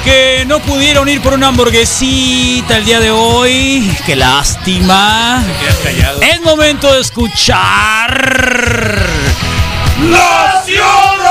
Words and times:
que 0.00 0.44
no 0.46 0.60
pudieron 0.60 1.08
ir 1.08 1.20
por 1.20 1.34
una 1.34 1.48
hamburguesita 1.48 2.78
el 2.78 2.84
día 2.84 3.00
de 3.00 3.10
hoy, 3.10 3.94
qué 4.06 4.16
lástima. 4.16 5.42
Es 6.20 6.40
momento 6.40 6.92
de 6.92 7.00
escuchar. 7.00 8.10
¡Nación 9.98 11.22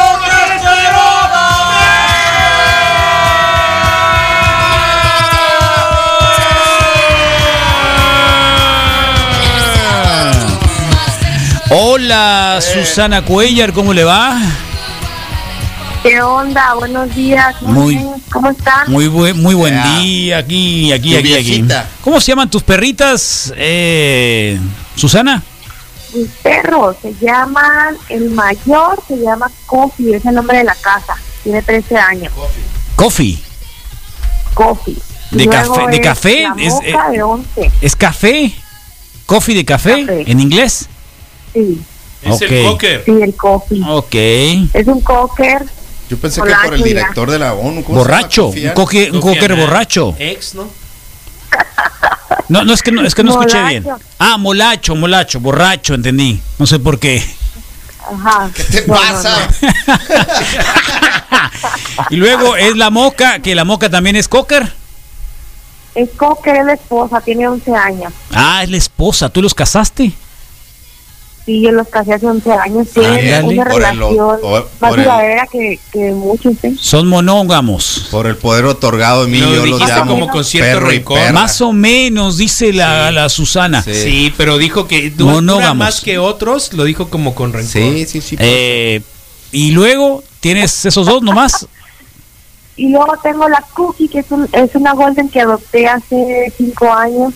Hola, 11.74 12.60
Susana 12.60 13.22
Cuellar, 13.22 13.72
¿cómo 13.72 13.94
le 13.94 14.04
va? 14.04 14.38
¿Qué 16.04 16.20
onda? 16.22 16.74
Buenos 16.76 17.14
días. 17.14 17.62
Muy- 17.62 18.00
¿Cómo 18.32 18.50
están? 18.50 18.92
Muy 18.92 19.08
buen, 19.08 19.40
muy 19.42 19.54
buen 19.54 19.74
día 20.00 20.40
aquí, 20.40 20.92
aquí, 20.92 21.12
Tu 21.14 21.20
aquí, 21.20 21.34
aquí. 21.36 21.66
¿Cómo 22.02 22.20
se 22.20 22.32
llaman 22.32 22.50
tus 22.50 22.64
perritas, 22.64 23.54
eh, 23.56 24.60
Susana? 24.96 25.44
Mis 26.16 26.28
perros 26.42 26.96
se 27.02 27.14
llaman, 27.22 27.96
el 28.10 28.32
mayor 28.32 29.02
se 29.08 29.18
llama 29.18 29.50
Coffee, 29.68 30.16
es 30.16 30.26
el 30.26 30.34
nombre 30.34 30.58
de 30.58 30.64
la 30.64 30.76
casa. 30.76 31.16
Tiene 31.44 31.62
13 31.62 31.96
años. 31.98 32.34
Coffee. 32.96 33.38
Coffee. 34.56 34.98
¿De 35.32 35.46
café- 35.48 35.88
de 35.90 35.96
es 35.98 36.02
café? 36.02 36.44
La 36.44 36.56
Es, 36.64 36.74
eh, 36.84 36.96
de 37.12 37.22
11. 37.24 37.72
¿Es 37.80 37.96
café? 37.96 38.54
¿Coffee 39.26 39.56
de 39.56 39.64
café? 39.66 40.06
Café. 40.06 40.24
¿En 40.32 40.40
inglés? 40.40 40.90
Sí, 41.54 41.80
Es 42.24 42.42
el 42.42 42.64
cocker. 42.66 43.04
sí, 43.06 43.12
el 43.22 43.36
Coffee. 43.36 43.82
Ok. 43.88 44.16
Es 44.74 44.88
un 44.88 45.00
cocker. 45.02 45.64
Yo 46.12 46.18
pensé 46.18 46.42
que 46.42 46.50
Borracho 46.50 46.66
por 46.66 46.74
el 46.74 46.80
ya. 46.82 46.86
director 46.86 47.32
de 47.32 47.40
la 47.40 47.54
ONU. 47.54 47.84
¿cómo 47.86 47.98
se 48.04 48.04
Borracho. 48.10 48.48
Un, 48.48 48.70
coque- 48.74 49.10
un 49.14 49.22
cocker 49.22 49.56
borracho. 49.56 50.14
Ex, 50.20 50.56
¿no? 50.56 50.68
No, 52.50 52.66
no 52.66 52.74
es 52.74 52.82
que 52.82 52.92
no, 52.92 53.02
es 53.06 53.16
que 53.16 53.24
no 53.24 53.32
escuché 53.32 53.64
bien. 53.64 53.88
Ah, 54.20 54.36
molacho, 54.38 54.94
molacho, 54.94 55.40
borracho, 55.40 55.94
entendí. 55.94 56.42
No 56.60 56.66
sé 56.68 56.80
por 56.80 57.00
qué. 57.00 57.24
Ajá. 58.14 58.50
¿Qué 58.54 58.64
te 58.66 58.88
No, 58.88 58.94
no, 58.96 59.00
pasa? 59.00 59.48
no. 59.62 59.98
y 62.10 62.18
luego 62.18 62.58
es 62.58 62.76
la 62.76 62.90
moca, 62.90 63.40
que 63.40 63.56
la 63.56 63.64
moca 63.64 63.90
también 63.90 64.18
es 64.18 64.28
cocker. 64.28 64.70
Es 65.96 66.10
cocker, 66.18 66.58
es 66.58 66.66
la 66.66 66.74
esposa, 66.74 67.22
tiene 67.22 67.48
11 67.48 67.74
años. 67.74 68.12
Ah, 68.34 68.64
es 68.64 68.70
la 68.70 68.76
esposa. 68.78 69.30
¿Tú 69.30 69.42
los 69.42 69.54
casaste? 69.54 70.12
Sí, 71.46 71.60
yo 71.62 71.72
los 71.72 71.88
casé 71.88 72.14
hace 72.14 72.28
11 72.28 72.52
años. 72.54 72.88
Tienen 72.94 73.46
una 73.46 73.64
Por 73.66 73.74
el- 73.74 73.78
relación 73.98 74.40
o- 74.44 74.66
más 74.80 74.92
duradera 74.96 75.48
que, 75.52 75.80
que 75.92 76.12
muchos. 76.12 76.54
¿eh? 76.64 76.74
Son 76.80 77.08
monógamos. 77.08 78.08
Por 78.12 78.28
el 78.28 78.38
poder 78.38 78.66
otorgado 78.66 79.26
de 79.26 79.32
mí, 79.32 79.40
Lo 79.40 79.48
yo 79.50 79.56
los 79.66 79.80
dijiste 79.80 79.92
llamo 79.92 80.12
como 80.14 80.28
con 80.28 80.46
cierto 80.46 80.72
perro 80.80 80.92
y 80.92 80.98
rencor. 80.98 81.18
perra. 81.18 81.32
Más 81.34 81.60
o 81.62 81.74
menos, 81.74 82.38
dice 82.38 82.72
la, 82.74 83.08
Sí. 83.10 83.16
la 83.16 83.30
Susana. 83.30 83.82
Sí. 83.82 83.94
Sí, 83.96 84.34
pero 84.38 84.60
dijo 84.60 84.88
que 84.88 85.12
Monógamos. 85.18 85.78
más 85.78 86.02
que 86.02 86.20
otros, 86.20 86.74
lo 86.74 86.84
dijo 86.84 87.10
como 87.10 87.34
con 87.34 87.54
rencor. 87.54 87.72
Sí, 87.72 88.06
sí, 88.06 88.22
sí. 88.22 88.36
Eh, 88.40 89.02
y 89.52 89.72
luego 89.72 90.24
tienes 90.42 90.86
esos 90.86 91.08
dos 91.08 91.24
nomás. 91.24 91.68
Y 92.76 92.90
luego 92.90 93.14
tengo 93.22 93.50
la 93.50 93.64
Cookie, 93.74 94.08
que 94.08 94.20
es, 94.20 94.26
un- 94.30 94.48
es 94.54 94.76
una 94.76 94.94
Golden 94.94 95.28
que 95.28 95.42
adopté 95.42 95.88
hace 95.88 96.54
5 96.58 96.92
años. 96.94 97.34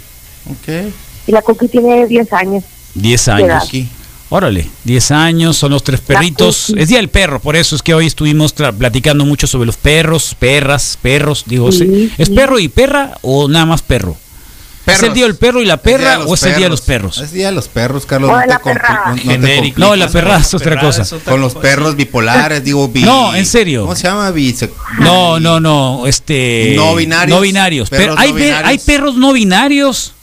Ok. 0.50 0.92
Y 1.28 1.32
la 1.32 1.42
Cookie 1.42 1.68
tiene 1.68 2.06
10 2.08 2.32
años. 2.34 2.64
10 2.96 3.28
edad? 3.28 3.36
años. 3.38 3.64
Aquí. 3.68 3.88
Órale, 4.30 4.68
10 4.86 5.12
años, 5.12 5.56
son 5.56 5.72
los 5.72 5.84
tres 5.84 6.02
perritos. 6.02 6.72
Es 6.76 6.90
día 6.90 6.98
del 6.98 7.10
perro, 7.10 7.40
por 7.40 7.56
eso 7.56 7.76
es 7.76 7.84
que 7.84 7.94
hoy 7.94 8.08
estuvimos 8.08 8.54
platicando 8.54 9.24
mucho 9.24 9.46
sobre 9.46 9.68
los 9.68 9.78
perros, 9.78 10.36
perras, 10.38 10.98
perros. 11.02 11.44
Digo, 11.46 11.72
Sí. 11.72 12.12
¿es 12.18 12.28
sí. 12.30 12.34
perro 12.34 12.58
y 12.60 12.68
perra 12.68 13.18
o 13.22 13.48
nada 13.48 13.68
más 13.68 13.84
perro? 13.84 14.18
¿Es 14.88 15.02
el 15.02 15.14
día 15.14 15.26
del 15.26 15.36
perro 15.36 15.62
y 15.64 15.66
la 15.66 15.78
perra 15.78 16.20
o 16.26 16.34
es 16.36 16.44
el 16.44 16.56
día 16.56 16.66
de 16.66 16.70
los 16.70 16.82
perros? 16.82 17.18
Es 17.20 17.32
día 17.32 17.48
de 17.48 17.54
los 17.54 17.68
perros, 17.68 18.06
Carlos. 18.06 18.30
No 18.32 18.46
la 18.46 18.60
perra. 18.60 19.04
no- 19.08 19.16
no 19.16 19.16
te 19.16 19.22
Genérico. 19.22 19.80
No, 19.80 19.96
la 19.96 20.08
perra 20.10 20.38
es 20.38 20.54
otra 20.54 20.80
cosa. 20.80 21.02
otra 21.04 21.20
Con 21.32 21.42
los 21.42 21.54
cosa. 21.54 21.62
perros 21.64 21.96
bipolares, 21.96 22.64
digo, 22.64 22.88
bi- 22.88 23.02
No, 23.04 23.34
en 23.36 23.46
serio. 23.48 23.82
¿Cómo 23.82 23.96
se 23.96 24.04
llama? 24.04 24.32
Bise- 24.32 24.70
No, 25.00 25.40
no, 25.40 25.60
no, 25.60 26.06
este... 26.08 26.74
No 26.76 26.96
binarios. 26.96 27.36
No 27.36 27.42
binarios. 27.42 27.90
Perros 27.90 28.16
Pero 28.16 28.20
hay, 28.20 28.32
binarios. 28.32 28.70
hay 28.70 28.78
perros 28.80 29.16
no 29.16 29.34
binarios. 29.34 30.14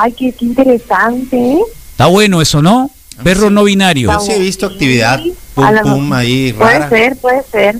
Ay, 0.00 0.12
qué, 0.12 0.32
qué 0.32 0.44
interesante. 0.44 1.36
¿eh? 1.36 1.58
Está 1.92 2.06
bueno 2.06 2.40
eso, 2.42 2.62
¿no? 2.62 2.90
Perros 3.22 3.50
no 3.52 3.64
binarios. 3.64 4.12
Yo 4.12 4.20
sí 4.20 4.32
he 4.32 4.38
visto 4.38 4.66
actividad 4.66 5.20
pum 5.54 5.64
pum 5.82 6.12
ahí 6.12 6.52
Puede 6.52 6.72
rara. 6.78 6.88
ser, 6.88 7.16
puede 7.16 7.42
ser. 7.50 7.76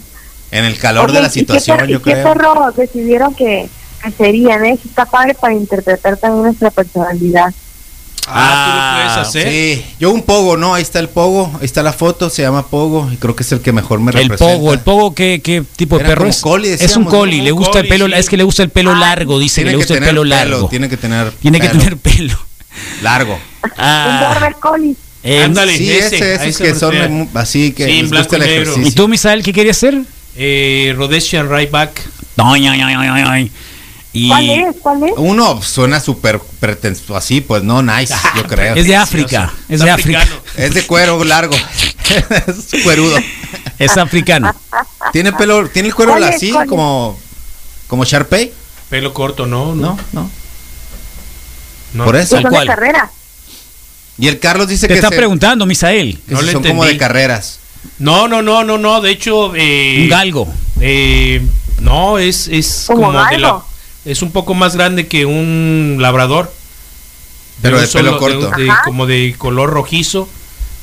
En 0.50 0.64
el 0.64 0.78
calor 0.78 1.12
de 1.12 1.20
la 1.20 1.26
¿y 1.26 1.30
qué 1.30 1.38
situación, 1.40 1.76
per- 1.78 1.88
yo 1.88 1.98
¿y 1.98 2.02
qué 2.02 2.12
creo. 2.12 2.32
perro 2.32 2.72
decidieron 2.76 3.34
que, 3.34 3.68
que 4.02 4.10
serían? 4.12 4.64
¿eh? 4.64 4.78
Está 4.82 5.04
padre 5.04 5.34
para 5.34 5.52
interpretar 5.54 6.16
también 6.16 6.44
nuestra 6.44 6.70
personalidad. 6.70 7.52
Ah, 8.28 8.66
tú 8.66 8.72
lo 8.76 9.14
puedes 9.14 9.28
hacer. 9.28 9.52
Sí, 9.78 9.84
yo 10.00 10.10
un 10.10 10.22
pogo, 10.22 10.56
¿no? 10.56 10.74
Ahí 10.74 10.82
está 10.82 10.98
el 10.98 11.08
pogo, 11.08 11.52
ahí 11.60 11.64
está 11.64 11.82
la 11.82 11.92
foto, 11.92 12.28
se 12.28 12.42
llama 12.42 12.66
pogo 12.66 13.08
y 13.12 13.16
creo 13.16 13.36
que 13.36 13.42
es 13.42 13.52
el 13.52 13.60
que 13.60 13.72
mejor 13.72 14.00
me 14.00 14.10
El 14.10 14.28
representa. 14.28 14.52
pogo, 14.54 14.72
el 14.72 14.80
pogo, 14.80 15.14
¿qué, 15.14 15.40
qué 15.42 15.62
tipo 15.76 15.96
de 15.98 16.04
Era 16.04 16.14
perro 16.14 16.26
es? 16.28 16.40
coli, 16.40 16.68
es 16.68 16.96
un 16.96 17.04
¿no? 17.04 17.10
coli, 17.10 17.32
Como 17.36 17.44
le 17.44 17.52
un 17.52 17.58
gusta 17.58 17.78
el 17.80 17.84
coli, 17.86 17.88
pelo, 17.88 18.06
sí. 18.08 18.12
es 18.20 18.28
que 18.28 18.36
le 18.36 18.42
gusta 18.44 18.62
el 18.64 18.70
pelo 18.70 18.92
Ah, 18.92 18.98
largo, 18.98 19.38
dice 19.38 19.60
que 19.60 19.66
le 19.66 19.70
que 19.72 19.76
gusta 19.76 19.94
el 19.94 19.98
tener 20.00 20.10
pelo 20.10 20.22
pelo, 20.22 20.34
largo. 20.36 20.68
tiene 20.68 20.88
que 20.88 20.96
tener 20.96 21.30
Tiene 21.32 21.60
que 21.60 21.68
pelo 21.68 21.78
tener 21.80 21.96
pelo. 21.98 22.38
largo. 23.02 23.34
Un 23.34 23.70
Ah, 23.78 24.32
border 24.34 24.54
collie. 24.60 24.94
eh, 25.22 25.42
Ándale. 25.44 25.76
Sí, 25.76 25.90
ese, 25.92 26.16
ese, 26.16 26.24
a 26.24 26.34
esos 26.34 26.46
ese 26.46 26.64
que 26.64 26.74
son 26.74 27.28
así 27.34 27.72
que 27.72 27.86
Sí, 27.86 28.02
les 28.02 28.10
gusta 28.10 28.36
el 28.36 28.42
ejercicio. 28.42 28.86
¿Y 28.86 28.90
tú, 28.92 29.08
Misael, 29.08 29.42
qué 29.42 29.52
querías 29.52 29.76
hacer? 29.76 30.00
Eh, 30.36 30.94
Rhodesian 30.96 31.48
Ryback. 31.48 32.00
Ay, 32.38 32.66
ay, 32.66 32.80
ay, 32.82 32.94
ay, 32.96 33.24
ay. 33.28 33.52
Y 34.16 34.28
¿Cuál 34.28 34.50
es? 34.50 34.76
¿Cuál 34.80 35.02
es? 35.04 35.12
Uno 35.16 35.60
suena 35.62 36.00
súper 36.00 36.40
pretenso 36.60 37.16
así, 37.16 37.40
pues 37.40 37.62
no, 37.62 37.82
nice, 37.82 38.14
yo 38.36 38.44
creo. 38.46 38.74
es 38.74 38.86
de 38.86 38.96
África, 38.96 39.52
es 39.68 39.80
de 39.80 39.90
África. 39.90 40.26
Es 40.56 40.72
de 40.74 40.86
cuero 40.86 41.22
largo. 41.24 41.54
es 42.46 42.82
cuerudo. 42.82 43.16
Es 43.78 43.96
africano. 43.96 44.54
Tiene 45.12 45.32
pelo, 45.32 45.68
tiene 45.68 45.88
el 45.88 45.94
cuero 45.94 46.14
así 46.14 46.52
como 46.68 47.18
como 47.88 48.04
Sharpay, 48.04 48.52
Pelo 48.88 49.12
corto, 49.12 49.46
¿no? 49.46 49.74
¿no? 49.74 49.98
No. 50.12 50.30
no. 51.92 52.04
Por 52.04 52.16
eso. 52.16 52.36
Tal 52.36 52.42
son 52.42 52.50
cual. 52.52 52.66
de 52.66 52.74
carrera. 52.74 53.10
Y 54.18 54.28
el 54.28 54.38
Carlos 54.38 54.68
dice 54.68 54.86
Te 54.86 54.94
que 54.94 54.98
está 54.98 55.10
se- 55.10 55.16
preguntando, 55.16 55.66
Misael. 55.66 56.18
que 56.26 56.32
No 56.34 56.40
si 56.40 56.46
le 56.46 56.52
son 56.52 56.62
como 56.62 56.84
de 56.84 56.96
carreras. 56.96 57.58
No, 57.98 58.28
no, 58.28 58.42
no, 58.42 58.64
no, 58.64 58.78
no. 58.78 59.00
De 59.00 59.10
hecho, 59.10 59.52
eh, 59.54 60.00
Un 60.04 60.08
galgo. 60.08 60.48
eh, 60.80 61.46
no, 61.80 62.18
es, 62.18 62.48
es 62.48 62.84
Como 62.86 63.02
como 63.08 63.12
de 63.12 63.38
la, 63.38 63.48
galgo. 63.48 63.66
Es 64.06 64.22
un 64.22 64.30
poco 64.30 64.54
más 64.54 64.74
grande 64.76 65.06
que 65.06 65.26
un 65.26 65.96
labrador. 66.00 66.50
Pero 67.62 67.78
de 67.80 67.86
pelo 67.88 68.18
corto. 68.18 68.50
de- 68.56 68.70
como 68.84 69.06
de 69.06 69.34
color 69.36 69.70
rojizo. 69.70 70.28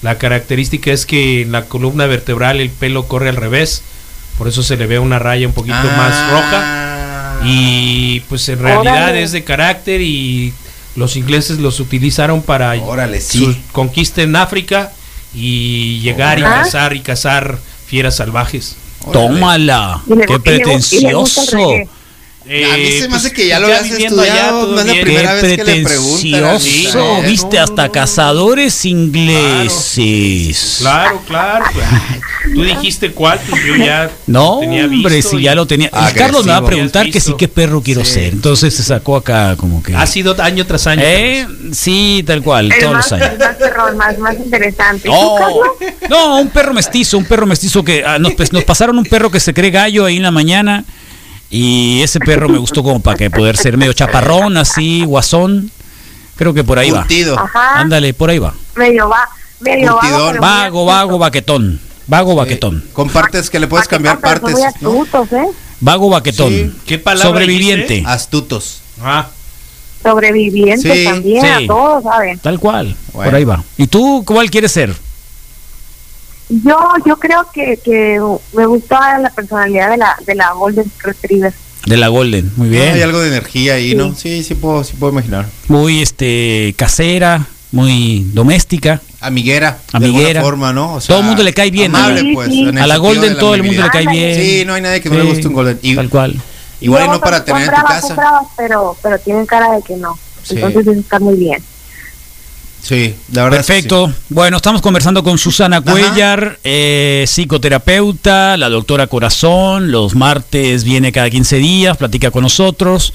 La 0.01 0.17
característica 0.17 0.91
es 0.91 1.05
que 1.05 1.41
en 1.41 1.51
la 1.51 1.65
columna 1.65 2.05
vertebral 2.07 2.59
el 2.59 2.69
pelo 2.69 3.07
corre 3.07 3.29
al 3.29 3.35
revés. 3.37 3.81
Por 4.37 4.47
eso 4.47 4.63
se 4.63 4.75
le 4.75 4.85
ve 4.87 4.99
una 4.99 5.19
raya 5.19 5.47
un 5.47 5.53
poquito 5.53 5.77
Ah. 5.79 5.95
más 5.97 6.31
roja. 6.31 7.39
Y 7.45 8.21
pues 8.21 8.47
en 8.49 8.59
realidad 8.59 8.93
Órale. 9.09 9.23
es 9.23 9.31
de 9.31 9.43
carácter 9.43 10.01
y 10.01 10.53
los 10.95 11.15
ingleses 11.15 11.59
los 11.59 11.79
utilizaron 11.79 12.41
para 12.41 12.73
Órale, 12.81 13.19
sí. 13.21 13.39
su 13.39 13.55
conquista 13.71 14.21
en 14.21 14.35
África 14.35 14.91
y 15.33 15.99
llegar 15.99 16.39
y 16.39 16.41
cazar 16.43 16.95
y 16.95 16.99
cazar 17.01 17.57
fieras 17.85 18.15
salvajes. 18.17 18.75
Órale. 19.05 19.27
Tómala. 19.27 20.01
Qué 20.27 20.39
pretencioso. 20.39 21.41
Reggae. 22.45 22.65
a 22.73 22.77
mí 22.77 22.85
se 22.91 23.01
me 23.03 23.07
pues, 23.09 23.25
hace 23.25 23.33
que 23.33 23.47
ya 23.47 23.59
lo 23.59 23.67
ya 23.69 23.79
habías 23.79 23.99
estudiado, 23.99 24.67
no 24.67 24.79
es 24.79 24.85
la 24.85 24.93
primera 25.01 25.33
vez 25.33 25.55
que 25.57 25.63
le 25.63 25.83
preguntan. 25.83 26.57
Viste, 27.25 27.57
No, 27.57 27.63
hasta 27.63 27.85
no. 27.87 27.91
cazadores 27.91 28.85
ingleses. 28.85 30.77
Claro, 30.79 31.21
claro. 31.27 31.65
pues, 31.73 31.85
Tú 32.53 32.63
dijiste 32.63 33.11
cuál, 33.11 33.39
pues 33.49 33.63
yo 33.65 33.75
ya 33.77 34.11
No, 34.27 34.59
tenía 34.59 34.85
hombre, 34.85 35.15
visto 35.15 35.31
si 35.31 35.37
y 35.37 35.41
ya 35.43 35.55
lo 35.55 35.65
tenía. 35.65 35.89
Agresivo. 35.91 36.19
Carlos 36.19 36.45
me 36.45 36.51
va 36.51 36.57
a 36.57 36.65
preguntar 36.65 37.09
que 37.09 37.19
sí, 37.19 37.33
qué 37.37 37.47
perro 37.47 37.81
quiero 37.81 38.03
Sí. 38.05 38.13
ser. 38.13 38.33
Entonces 38.33 38.75
se 38.75 38.83
sacó 38.83 39.15
acá 39.15 39.55
como 39.55 39.81
que. 39.81 39.95
Ha 39.95 40.05
sido 40.05 40.35
año 40.41 40.65
tras 40.65 40.85
año. 40.87 41.01
¿Eh? 41.05 41.47
Sí, 41.71 42.23
tal 42.27 42.41
cual, 42.43 42.71
El 42.71 42.79
todos 42.79 42.93
más, 42.93 43.11
los 43.11 43.13
años. 43.13 43.29
el 43.33 43.39
más 43.39 43.55
perrón, 43.55 43.97
más, 43.97 44.17
más 44.19 44.35
interesante. 44.35 45.07
¿Y 45.07 45.11
tú, 45.11 45.17
Oh, 45.17 45.63
no, 46.09 46.39
un 46.41 46.49
perro 46.49 46.73
mestizo, 46.73 47.17
un 47.17 47.25
perro 47.25 47.45
mestizo 47.45 47.83
que 47.83 48.03
ah, 48.05 48.19
nos, 48.19 48.33
pues, 48.33 48.51
nos 48.51 48.63
pasaron 48.63 48.97
un 48.97 49.05
perro 49.05 49.31
que 49.31 49.39
se 49.39 49.53
cree 49.53 49.71
gallo 49.71 50.05
ahí 50.05 50.17
en 50.17 50.23
la 50.23 50.31
mañana 50.31 50.83
y 51.55 52.01
ese 52.01 52.19
perro 52.19 52.49
me 52.49 52.57
gustó 52.57 52.81
como 52.81 52.99
para 52.99 53.15
que 53.15 53.29
poder 53.29 53.55
ser 53.57 53.77
medio 53.77 53.93
chaparrón, 53.93 54.57
así, 54.57 55.05
guasón. 55.05 55.69
Creo 56.35 56.51
que 56.53 56.63
por 56.63 56.79
ahí 56.79 56.89
va. 56.89 57.05
Ajá. 57.37 57.79
Ándale, 57.79 58.13
por 58.15 58.31
ahí 58.31 58.39
va. 58.39 58.55
Medio 58.75 59.07
va, 59.07 59.29
medio 59.59 59.93
Curtidón. 59.93 60.37
vago, 60.39 60.41
Vago, 60.41 60.85
vago, 60.85 61.17
baquetón. 61.19 61.79
Vago, 62.07 62.35
baquetón. 62.35 62.83
Con 62.91 63.09
partes 63.09 63.49
que 63.51 63.59
le 63.59 63.67
puedes 63.67 63.87
cambiar 63.87 64.19
partes. 64.19 64.51
Muy 64.51 64.61
¿no? 64.61 64.67
astutos, 64.67 65.31
¿eh? 65.31 65.45
Vago, 65.79 66.09
baquetón. 66.09 66.49
Sí. 66.49 66.73
¿Qué 66.87 66.97
palabra 66.97 67.29
Sobreviviente. 67.29 67.87
dijiste? 67.93 68.09
Astutos. 68.11 68.81
Ah, 69.01 69.27
Sobrevivientes 70.01 70.81
Sí, 70.91 71.03
también, 71.05 71.41
sí. 71.41 71.63
a 71.65 71.67
todos, 71.67 72.03
¿saben? 72.03 72.39
Tal 72.39 72.59
cual. 72.59 72.95
Bueno. 73.13 73.29
Por 73.31 73.35
ahí 73.37 73.43
va. 73.45 73.63
¿Y 73.77 73.87
tú 73.87 74.23
cuál 74.25 74.49
quieres 74.49 74.71
ser? 74.71 74.93
Yo, 76.63 76.77
yo 77.05 77.17
creo 77.17 77.47
que, 77.53 77.77
que 77.83 78.19
me 78.53 78.65
gusta 78.65 79.17
la 79.19 79.29
personalidad 79.31 79.89
de 79.91 79.97
la, 79.97 80.15
de 80.25 80.35
la 80.35 80.51
Golden 80.53 80.91
Retriever. 81.01 81.53
De 81.85 81.97
la 81.97 82.07
Golden, 82.09 82.51
muy 82.55 82.67
Hay 82.77 82.93
bien. 82.93 83.03
algo 83.03 83.19
de 83.19 83.29
energía 83.29 83.73
ahí, 83.75 83.89
Sí. 83.91 83.95
¿no? 83.95 84.15
Sí, 84.15 84.43
sí 84.43 84.55
puedo, 84.55 84.83
sí 84.83 84.93
puedo 84.99 85.11
imaginar. 85.13 85.45
Muy 85.67 86.01
este 86.01 86.73
casera, 86.77 87.45
muy 87.71 88.25
doméstica. 88.33 89.01
Amiguera, 89.19 89.79
de 89.91 89.97
Amiguera. 89.97 90.27
alguna 90.39 90.43
forma, 90.43 90.73
¿no? 90.73 90.93
O 90.95 91.01
Todo 91.01 91.19
el 91.19 91.25
mundo 91.25 91.43
le 91.43 91.53
cae 91.53 91.71
bien, 91.71 91.91
¿no? 91.91 91.97
Amable, 91.97 92.21
Sí, 92.21 92.31
pues. 92.33 92.47
sí. 92.49 92.67
A 92.79 92.87
la 92.87 92.97
Golden 92.97 93.33
de 93.33 93.39
todo 93.39 93.55
el 93.55 93.63
mundo 93.63 93.81
le 93.81 93.89
cae 93.89 94.07
bien. 94.07 94.35
Sí, 94.35 94.63
no 94.65 94.73
hay 94.75 94.81
nadie 94.81 95.01
que 95.01 95.09
no 95.09 95.15
le 95.15 95.23
guste 95.23 95.47
un 95.47 95.53
Golden. 95.53 95.79
Y- 95.81 95.95
Tal 95.95 96.09
cual. 96.09 96.31
igual 96.81 97.01
y 97.01 97.05
Luego 97.05 97.13
no 97.13 97.19
para 97.21 97.43
tener 97.43 97.63
en 97.63 97.69
tu 97.73 97.81
casa. 97.87 98.13
bravas, 98.13 98.43
pero, 98.57 98.95
pero 99.01 99.17
tienen 99.19 99.45
cara 99.45 99.71
de 99.75 99.81
que 99.81 99.95
no. 99.95 100.17
Sí. 100.43 100.55
Entonces 100.55 100.85
eso 100.87 100.99
está 100.99 101.19
muy 101.19 101.35
bien. 101.35 101.63
Sí, 102.83 103.15
la 103.31 103.45
verdad. 103.45 103.61
es 103.61 103.65
que 103.65 103.73
Perfecto. 103.73 104.11
Bueno, 104.27 104.57
estamos 104.57 104.81
conversando 104.81 105.23
con 105.23 105.37
Susana 105.37 105.79
Cuellar, 105.79 106.59
eh, 106.65 107.23
psicoterapeuta, 107.25 108.57
la 108.57 108.67
doctora 108.67 109.07
Corazón. 109.07 109.89
Los 109.89 110.15
martes 110.15 110.83
viene 110.83 111.13
cada 111.13 111.29
15 111.29 111.55
días, 111.57 111.95
platica 111.95 112.29
con 112.29 112.43
nosotros. 112.43 113.13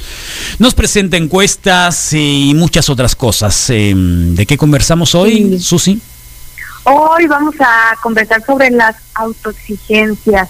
Nos 0.59 0.73
presenta 0.75 1.19
encuestas 1.19 2.15
y 2.15 2.55
muchas 2.56 2.88
otras 2.88 3.15
cosas. 3.15 3.69
Eh, 3.69 3.93
¿De 3.94 4.47
qué 4.47 4.56
conversamos 4.56 5.15
hoy, 5.15 5.59
Sí. 5.59 5.61
Susi? 5.61 6.00
Hoy 6.85 7.26
vamos 7.26 7.55
a 7.61 7.94
conversar 8.03 8.43
sobre 8.47 8.70
las 8.70 8.97
autoexigencias, 9.15 10.49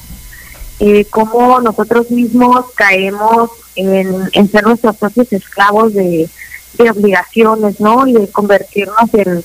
eh, 0.79 1.05
cómo 1.11 1.61
nosotros 1.61 2.09
mismos 2.13 2.67
caemos 2.77 3.51
en, 3.75 4.31
en 4.33 4.49
ser 4.49 4.63
nuestros 4.63 4.97
propios 4.97 5.33
esclavos 5.33 5.93
de, 5.95 6.29
de 6.75 6.91
obligaciones, 6.91 7.81
¿no? 7.81 8.07
Y 8.07 8.13
de 8.13 8.31
convertirnos 8.31 9.15
en, 9.15 9.45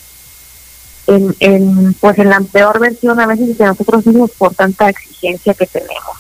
en, 1.08 1.36
en, 1.40 1.94
pues 1.96 2.18
en 2.20 2.30
la 2.30 2.42
peor 2.42 2.80
versión 2.80 3.20
a 3.20 3.28
veces 3.28 3.58
de 3.58 3.66
nosotros 3.66 4.06
mismos 4.06 4.32
por 4.38 4.54
tanta 4.54 4.90
exigencia 4.90 5.54
que 5.54 5.66
tenemos. 5.68 6.18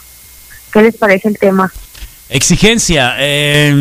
¿Qué 0.71 0.81
les 0.81 0.95
parece 0.95 1.27
el 1.27 1.37
tema? 1.37 1.71
Exigencia. 2.29 3.15
eh, 3.19 3.73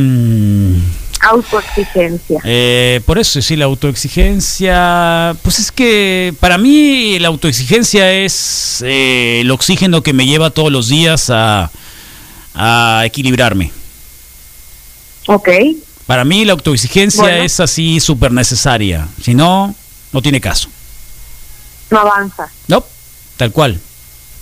Autoexigencia. 1.24 2.40
Eh, 2.44 3.00
por 3.06 3.16
eso, 3.16 3.40
sí, 3.40 3.54
la 3.54 3.66
autoexigencia, 3.66 5.36
pues 5.42 5.60
es 5.60 5.70
que 5.70 6.34
para 6.40 6.58
mí 6.58 7.16
la 7.20 7.28
autoexigencia 7.28 8.12
es 8.12 8.82
eh, 8.84 9.38
el 9.42 9.50
oxígeno 9.52 10.02
que 10.02 10.12
me 10.12 10.26
lleva 10.26 10.50
todos 10.50 10.72
los 10.72 10.88
días 10.88 11.30
a, 11.30 11.70
a 12.54 13.02
equilibrarme. 13.06 13.70
Ok. 15.28 15.48
Para 16.06 16.24
mí 16.24 16.44
la 16.44 16.52
autoexigencia 16.52 17.22
Bueno. 17.22 17.42
es 17.44 17.60
así 17.60 18.00
súper 18.00 18.32
necesaria, 18.32 19.06
si 19.22 19.34
no, 19.34 19.74
no 20.12 20.22
tiene 20.22 20.40
caso. 20.40 20.68
No 21.90 22.00
avanza. 22.00 22.48
No, 22.68 22.84
tal 23.36 23.52
cual. 23.52 23.80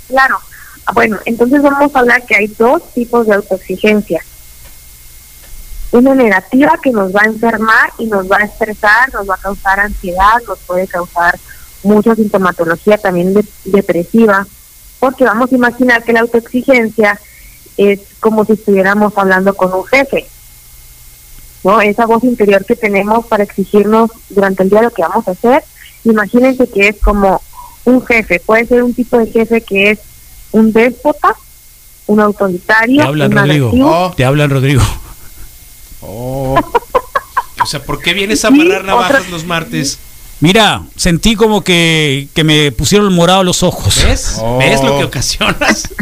Claro. 0.09 0.39
Ah, 0.87 0.93
Bueno, 0.95 1.19
entonces 1.27 1.63
vamos 1.63 1.95
a 1.95 1.99
hablar 2.01 2.25
que 2.27 2.35
hay 2.37 2.47
dos 2.59 2.83
tipos 2.95 3.27
de 3.27 3.35
autoexigencia. 3.35 4.25
Una 5.93 6.15
negativa 6.15 6.79
que 6.83 6.91
nos 6.91 7.15
va 7.15 7.23
a 7.23 7.27
enfermar 7.27 7.93
y 7.99 8.07
nos 8.07 8.31
va 8.31 8.39
a 8.39 8.45
estresar, 8.45 9.13
nos 9.13 9.29
va 9.29 9.35
a 9.35 9.39
causar 9.39 9.81
ansiedad, 9.81 10.35
nos 10.47 10.59
puede 10.61 10.87
causar 10.87 11.39
mucha 11.83 12.15
sintomatología 12.15 12.97
también 12.99 13.35
de- 13.35 13.45
depresiva, 13.65 14.47
porque 15.01 15.25
vamos 15.25 15.51
a 15.53 15.55
imaginar 15.57 16.05
que 16.05 16.13
la 16.13 16.21
autoexigencia 16.21 17.21
es 17.77 18.01
como 18.21 18.45
si 18.45 18.53
estuviéramos 18.53 19.13
hablando 19.17 19.55
con 19.55 19.73
un 19.73 19.85
jefe. 19.87 20.29
¿No? 21.65 21.81
Esa 21.81 22.07
voz 22.07 22.25
interior 22.25 22.65
que 22.65 22.77
tenemos 22.77 23.27
para 23.27 23.45
exigirnos 23.45 24.11
durante 24.29 24.63
el 24.63 24.71
día 24.71 24.83
lo 24.83 24.91
que 24.91 25.03
vamos 25.03 25.27
a 25.29 25.33
hacer, 25.33 25.65
imagínense 26.05 26.69
que 26.69 26.89
es 26.89 26.97
como 27.01 27.41
un 27.85 28.05
jefe, 28.05 28.41
puede 28.41 28.67
ser 28.67 28.83
un 28.83 28.95
tipo 28.95 29.19
de 29.19 29.27
jefe 29.27 29.61
que 29.61 29.91
es 29.91 29.99
un 30.53 30.73
déspota, 30.73 31.35
un 32.07 32.17
Te 32.17 32.23
autoritario, 32.23 33.03
hablan, 33.05 33.33
un 33.33 33.39
Rodrigo. 33.39 33.71
Oh. 33.85 34.13
Te 34.17 34.25
hablan, 34.25 34.51
Rodrigo. 34.51 34.83
Oh, 36.03 36.59
O 37.63 37.67
sea, 37.67 37.83
¿por 37.83 38.01
qué 38.01 38.15
vienes 38.15 38.45
a 38.45 38.49
Sí, 38.49 38.55
amarrar 38.61 38.85
navajas 38.85 39.29
los 39.31 39.45
martes? 39.45 39.99
Mira, 40.41 40.83
sentí 40.97 41.37
como 41.37 41.63
que, 41.63 42.29
que 42.35 42.45
me 42.45 42.73
pusieron 42.73 43.13
morado 43.15 43.45
los 43.45 43.63
ojos. 43.63 44.03
¿Ves? 44.05 44.37
Oh. 44.41 44.59
¿Ves 44.59 44.83
lo 44.83 44.99
que 44.99 45.05
ocasionas? 45.05 45.89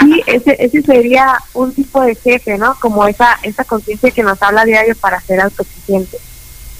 Sí, 0.00 0.22
ese, 0.26 0.56
ese 0.58 0.82
sería 0.82 1.38
un 1.54 1.72
tipo 1.72 2.02
de 2.02 2.14
jefe, 2.14 2.58
¿no? 2.58 2.76
Como 2.80 3.06
esa, 3.06 3.38
esa 3.42 3.64
conciencia 3.64 4.10
que 4.10 4.22
nos 4.22 4.42
habla 4.42 4.64
diario 4.64 4.94
para 4.96 5.20
ser 5.20 5.40
autoexigentes. 5.40 6.20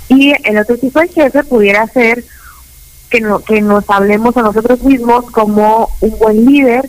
Y 0.09 0.33
el 0.45 0.59
otro 0.59 0.77
tipo 0.77 1.01
de 1.01 1.09
jefe 1.09 1.45
pudiera 1.45 1.87
ser 1.89 2.25
que, 3.11 3.21
no, 3.21 3.41
que 3.41 3.61
nos 3.61 3.89
hablemos 3.89 4.37
a 4.37 4.43
nosotros 4.43 4.83
mismos 4.83 5.31
como 5.31 5.91
un 6.01 6.19
buen 6.19 6.45
líder, 6.45 6.89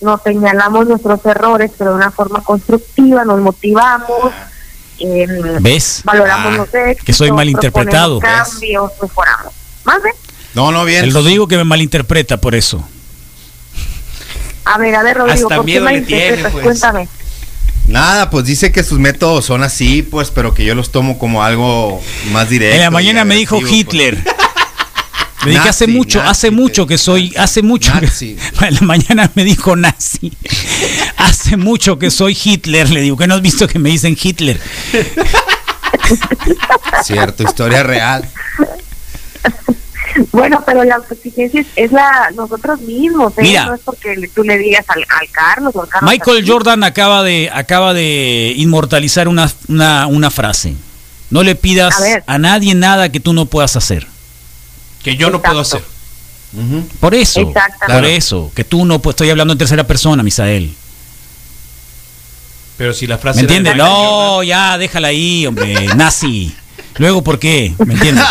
nos 0.00 0.22
señalamos 0.22 0.88
nuestros 0.88 1.24
errores, 1.26 1.72
pero 1.76 1.90
de 1.90 1.96
una 1.96 2.10
forma 2.10 2.42
constructiva, 2.42 3.24
nos 3.24 3.40
motivamos, 3.40 4.32
em, 5.00 5.62
¿Ves? 5.62 6.02
valoramos 6.04 6.52
Ah, 6.52 6.56
los 6.58 6.74
éxitos, 6.74 7.04
que 7.04 7.12
soy 7.12 7.32
malinterpretado. 7.32 8.20
cambios, 8.20 8.92
mejoramos. 9.02 9.52
¿Más 9.84 10.02
bien? 10.02 10.14
no, 10.54 10.70
no, 10.72 10.84
bien. 10.84 11.04
El 11.04 11.12
Rodrigo 11.14 11.48
que 11.48 11.56
me 11.56 11.64
malinterpreta 11.64 12.36
por 12.38 12.54
eso. 12.54 12.86
A 14.64 14.78
ver, 14.78 14.94
a 14.94 15.02
ver, 15.02 15.16
Rodrigo, 15.16 15.34
Hasta 15.46 15.56
¿por 15.56 15.64
qué 15.64 15.72
miedo 15.80 15.84
le 15.90 16.00
tiene, 16.02 16.22
malinterpretas? 16.42 16.52
pues. 16.52 16.64
Cuéntame. 16.64 17.08
Nada, 17.86 18.30
pues 18.30 18.44
dice 18.44 18.70
que 18.70 18.84
sus 18.84 18.98
métodos 19.00 19.44
son 19.46 19.64
así, 19.64 20.02
pues, 20.02 20.30
pero 20.30 20.54
que 20.54 20.64
yo 20.64 20.74
los 20.76 20.92
tomo 20.92 21.18
como 21.18 21.42
algo 21.42 22.00
más 22.30 22.48
directo. 22.48 22.76
En 22.76 22.82
la 22.82 22.90
mañana 22.90 23.24
me 23.24 23.34
dijo 23.34 23.58
pues. 23.58 23.70
Me 25.44 25.52
dije 25.52 25.68
hace 25.68 25.86
mucho, 25.86 26.18
nazi, 26.18 26.30
hace 26.30 26.50
mucho 26.50 26.86
que 26.86 26.98
soy, 26.98 27.34
hace 27.36 27.62
mucho. 27.62 27.92
que- 27.98 28.06
Nazi. 28.06 28.36
en 28.60 28.74
la 28.74 28.80
mañana 28.82 29.30
me 29.34 29.44
dijo 29.44 29.74
nazi. 29.76 30.32
Hace 31.16 31.56
mucho 31.56 31.98
que 31.98 32.10
soy 32.10 32.36
Hitler. 32.42 32.90
Le 32.90 33.00
digo 33.00 33.16
que 33.16 33.26
no 33.26 33.34
has 33.36 33.42
visto 33.42 33.66
que 33.66 33.78
me 33.78 33.90
dicen 33.90 34.16
Hitler. 34.20 34.60
Cierto, 37.04 37.42
historia 37.42 37.82
real. 37.82 38.28
Bueno, 40.32 40.62
pero 40.66 40.82
la 40.84 40.96
autoexigencia 40.96 41.60
es, 41.60 41.66
es 41.76 41.92
la 41.92 42.30
nosotros 42.34 42.80
mismos, 42.80 43.32
¿eh? 43.38 43.42
Mira. 43.42 43.66
no 43.66 43.74
es 43.74 43.80
porque 43.84 44.16
le- 44.16 44.28
tú 44.28 44.42
le 44.42 44.58
digas 44.58 44.84
al, 44.88 45.00
al 45.02 45.30
Carlos 45.30 45.74
o 45.74 45.82
al 45.82 45.88
Carlos. 45.88 46.10
Michael. 46.10 46.44
Jordan 46.46 46.82
acaba 46.84 47.22
de, 47.22 47.48
acaba 47.52 47.94
de 47.94 48.52
inmortalizar 48.56 49.28
una, 49.28 49.50
una, 49.68 50.06
una 50.08 50.30
frase. 50.30 50.74
No 51.30 51.42
le 51.44 51.54
pidas 51.54 51.94
A 52.26 52.34
a 52.34 52.38
nadie 52.38 52.74
nada 52.74 53.10
que 53.10 53.20
tú 53.20 53.32
no 53.32 53.46
puedas 53.46 53.76
hacer. 53.76 54.06
Que 55.02 55.16
yo 55.16 55.30
no 55.30 55.40
puedo 55.40 55.60
hacer. 55.60 55.82
Por 56.98 57.14
eso, 57.14 57.52
por 57.86 58.04
eso, 58.04 58.50
que 58.54 58.64
tú 58.64 58.84
no, 58.84 58.98
pues 58.98 59.14
estoy 59.14 59.30
hablando 59.30 59.52
en 59.52 59.58
tercera 59.58 59.86
persona, 59.86 60.22
Misael. 60.22 60.74
Pero 62.76 62.92
si 62.92 63.06
la 63.06 63.18
frase 63.18 63.38
¿Me 63.38 63.42
entiendes? 63.42 63.76
No, 63.76 64.42
ya, 64.42 64.76
déjala 64.78 65.08
ahí, 65.08 65.46
hombre, 65.46 65.86
nazi. 65.96 66.54
Luego, 66.96 67.22
¿por 67.22 67.38
qué? 67.38 67.72
¿Me 67.86 67.94
entiendes? 67.94 68.24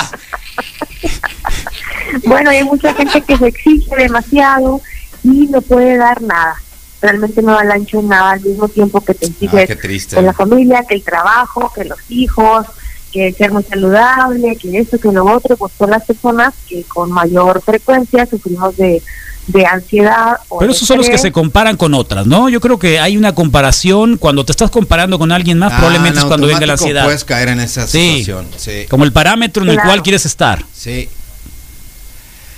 Bueno, 2.25 2.49
hay 2.49 2.63
mucha 2.63 2.93
gente 2.93 3.21
que 3.21 3.37
se 3.37 3.47
exige 3.47 3.95
demasiado 3.95 4.81
y 5.23 5.47
no 5.47 5.61
puede 5.61 5.97
dar 5.97 6.21
nada. 6.21 6.55
Realmente 7.01 7.41
no 7.41 7.53
da 7.53 7.61
el 7.61 7.71
ancho 7.71 7.99
en 7.99 8.09
nada 8.09 8.31
al 8.31 8.41
mismo 8.41 8.67
tiempo 8.67 8.99
que 9.01 9.13
te 9.13 9.27
Ah, 9.27 9.61
exiges 9.61 10.07
con 10.13 10.25
la 10.25 10.33
familia, 10.33 10.83
que 10.87 10.95
el 10.95 11.03
trabajo, 11.03 11.71
que 11.73 11.85
los 11.85 11.99
hijos, 12.09 12.65
que 13.11 13.33
ser 13.33 13.51
muy 13.51 13.63
saludable, 13.63 14.55
que 14.55 14.77
esto, 14.77 14.99
que 14.99 15.11
lo 15.11 15.25
otro, 15.25 15.57
pues 15.57 15.73
son 15.77 15.89
las 15.91 16.03
personas 16.05 16.53
que 16.67 16.83
con 16.83 17.11
mayor 17.11 17.61
frecuencia 17.61 18.25
sufrimos 18.25 18.77
de, 18.77 19.01
de 19.47 19.65
ansiedad. 19.65 20.37
O 20.49 20.59
Pero 20.59 20.71
esos 20.71 20.87
son 20.87 20.97
los 20.97 21.09
que 21.09 21.17
se 21.17 21.31
comparan 21.31 21.75
con 21.77 21.93
otras, 21.93 22.25
¿no? 22.27 22.49
Yo 22.49 22.59
creo 22.61 22.77
que 22.79 22.99
hay 22.99 23.17
una 23.17 23.33
comparación 23.33 24.17
cuando 24.17 24.45
te 24.45 24.51
estás 24.51 24.69
comparando 24.71 25.17
con 25.17 25.31
alguien 25.31 25.57
más, 25.57 25.73
Ah, 25.73 25.77
probablemente 25.77 26.19
en 26.19 26.23
es 26.23 26.25
cuando 26.25 26.47
venga 26.47 26.65
la 26.65 26.73
ansiedad. 26.73 27.03
Puedes 27.05 27.23
caer 27.25 27.49
en 27.49 27.59
esa 27.59 27.87
Sí. 27.87 28.19
situación. 28.19 28.47
Sí. 28.57 28.85
Como 28.89 29.03
el 29.05 29.11
parámetro 29.11 29.63
en 29.63 29.69
el 29.69 29.79
cual 29.81 30.01
quieres 30.03 30.25
estar. 30.25 30.63
Sí. 30.73 31.09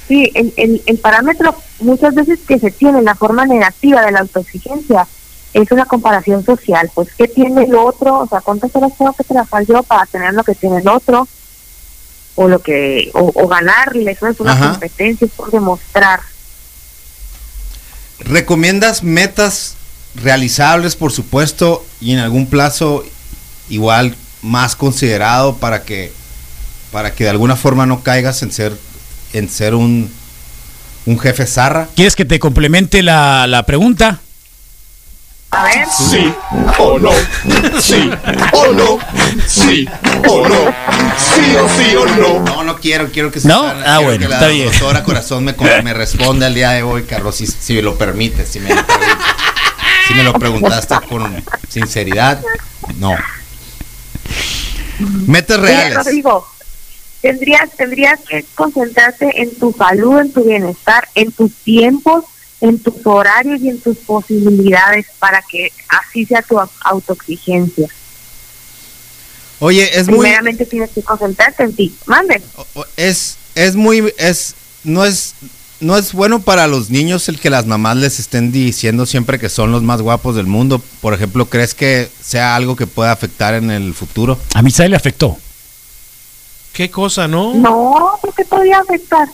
Sí, 0.07 0.29
el, 0.35 0.53
el, 0.57 0.81
el 0.85 0.97
parámetro 0.97 1.55
muchas 1.79 2.13
veces 2.13 2.39
que 2.45 2.59
se 2.59 2.69
tiene, 2.71 3.01
la 3.01 3.15
forma 3.15 3.45
negativa 3.45 4.01
de 4.01 4.11
la 4.11 4.19
autoexigencia, 4.19 5.07
es 5.53 5.71
una 5.71 5.85
comparación 5.85 6.45
social. 6.45 6.89
Pues, 6.93 7.09
¿qué 7.17 7.27
tiene 7.27 7.63
el 7.63 7.75
otro? 7.75 8.19
O 8.19 8.27
sea, 8.27 8.41
¿cuántas 8.41 8.75
horas 8.75 8.91
tengo 8.97 9.13
que 9.13 9.23
trabajar 9.23 9.65
yo 9.65 9.83
para 9.83 10.05
tener 10.05 10.33
lo 10.33 10.43
que 10.43 10.55
tiene 10.55 10.77
el 10.77 10.87
otro? 10.87 11.27
O 12.35 12.47
lo 12.47 12.59
que 12.59 13.11
o, 13.13 13.31
o 13.35 13.47
ganarle, 13.47 14.11
eso 14.11 14.27
es 14.27 14.39
una 14.39 14.53
Ajá. 14.53 14.71
competencia, 14.71 15.25
es 15.25 15.33
por 15.33 15.51
demostrar. 15.51 16.21
¿Recomiendas 18.19 19.03
metas 19.03 19.75
realizables, 20.15 20.95
por 20.95 21.11
supuesto, 21.11 21.85
y 21.99 22.13
en 22.13 22.19
algún 22.19 22.45
plazo 22.45 23.03
igual 23.69 24.15
más 24.41 24.75
considerado 24.75 25.57
para 25.57 25.83
que 25.83 26.13
para 26.91 27.13
que 27.13 27.25
de 27.25 27.29
alguna 27.29 27.55
forma 27.55 27.85
no 27.85 28.03
caigas 28.03 28.41
en 28.43 28.51
ser 28.51 28.73
en 29.33 29.49
ser 29.49 29.75
un 29.75 30.09
un 31.05 31.19
jefe 31.19 31.45
zarra? 31.45 31.89
¿Quieres 31.95 32.15
que 32.15 32.25
te 32.25 32.39
complemente 32.39 33.03
la, 33.03 33.47
la 33.47 33.65
pregunta? 33.65 34.21
A 35.51 35.63
ver. 35.65 35.85
Sí 35.89 36.33
o 36.79 36.97
no. 36.97 37.11
Sí 37.81 38.09
o 38.53 38.67
no. 38.73 38.99
Sí 39.47 39.85
o 40.29 40.47
no. 40.47 40.73
Sí 41.17 41.55
o 41.57 41.69
sí 41.69 41.95
o 41.95 42.05
no. 42.05 42.39
No, 42.39 42.63
no 42.63 42.77
quiero, 42.79 43.11
quiero 43.11 43.31
que 43.31 43.41
se 43.41 43.47
¿No? 43.49 43.65
Ah, 43.67 43.73
quiero 43.83 44.01
bueno, 44.03 44.19
que 44.19 44.29
la 44.29 44.35
está 44.35 44.47
bien. 44.47 44.71
doctora 44.71 45.03
Corazón 45.03 45.43
me, 45.43 45.53
me 45.83 45.93
responda 45.93 46.47
el 46.47 46.53
día 46.53 46.71
de 46.71 46.83
hoy, 46.83 47.03
Carlos, 47.03 47.35
si, 47.35 47.47
si 47.47 47.73
me 47.73 47.81
lo 47.81 47.97
permite, 47.97 48.45
si 48.45 48.59
me 48.61 48.69
lo, 48.73 48.85
permite. 48.85 49.11
Si 50.07 50.13
me 50.13 50.23
lo 50.23 50.33
preguntaste 50.33 50.95
con 51.09 51.43
sinceridad, 51.67 52.41
no. 52.97 53.15
Metas 55.27 55.59
Mira, 55.59 55.71
reales. 55.71 55.97
Rodrigo, 55.97 56.47
tendrías, 57.21 57.69
tendrías 57.75 58.19
que 58.27 58.45
concentrarte 58.55 59.41
en 59.41 59.53
tu 59.57 59.73
salud, 59.73 60.19
en 60.19 60.31
tu 60.31 60.43
bienestar, 60.45 61.09
en 61.15 61.31
tus 61.31 61.51
tiempos, 61.55 62.25
en 62.61 62.79
tus 62.79 62.93
horarios 63.05 63.59
y 63.61 63.69
en 63.69 63.79
tus 63.81 63.97
posibilidades 63.97 65.07
para 65.19 65.41
que 65.41 65.71
así 65.89 66.25
sea 66.25 66.41
tu 66.43 66.55
au- 66.57 66.69
autoexigencia. 66.81 67.87
Oye, 69.59 69.97
es 69.99 70.07
muy 70.07 70.19
Primeramente 70.19 70.65
tienes 70.65 70.89
que 70.91 71.01
concentrarte 71.03 71.63
en 71.63 71.75
ti. 71.75 71.93
Mande. 72.05 72.41
es 72.97 73.37
es 73.55 73.75
muy 73.75 74.13
es 74.17 74.55
no 74.83 75.05
es 75.05 75.33
no 75.79 75.97
es 75.97 76.13
bueno 76.13 76.41
para 76.41 76.67
los 76.67 76.89
niños 76.89 77.27
el 77.29 77.39
que 77.39 77.49
las 77.49 77.65
mamás 77.65 77.97
les 77.97 78.19
estén 78.19 78.51
diciendo 78.51 79.05
siempre 79.05 79.39
que 79.39 79.49
son 79.49 79.71
los 79.71 79.81
más 79.83 80.01
guapos 80.01 80.35
del 80.35 80.45
mundo. 80.47 80.81
Por 81.01 81.13
ejemplo, 81.13 81.45
¿crees 81.47 81.73
que 81.73 82.09
sea 82.23 82.55
algo 82.55 82.75
que 82.75 82.87
pueda 82.87 83.11
afectar 83.11 83.53
en 83.55 83.69
el 83.71 83.93
futuro? 83.93 84.39
A 84.53 84.61
Misael 84.61 84.91
le 84.91 84.97
afectó. 84.97 85.37
¿Qué 86.73 86.89
cosa, 86.89 87.27
no? 87.27 87.53
No, 87.55 88.17
porque 88.21 88.45
podría 88.45 88.79
afectar. 88.79 89.27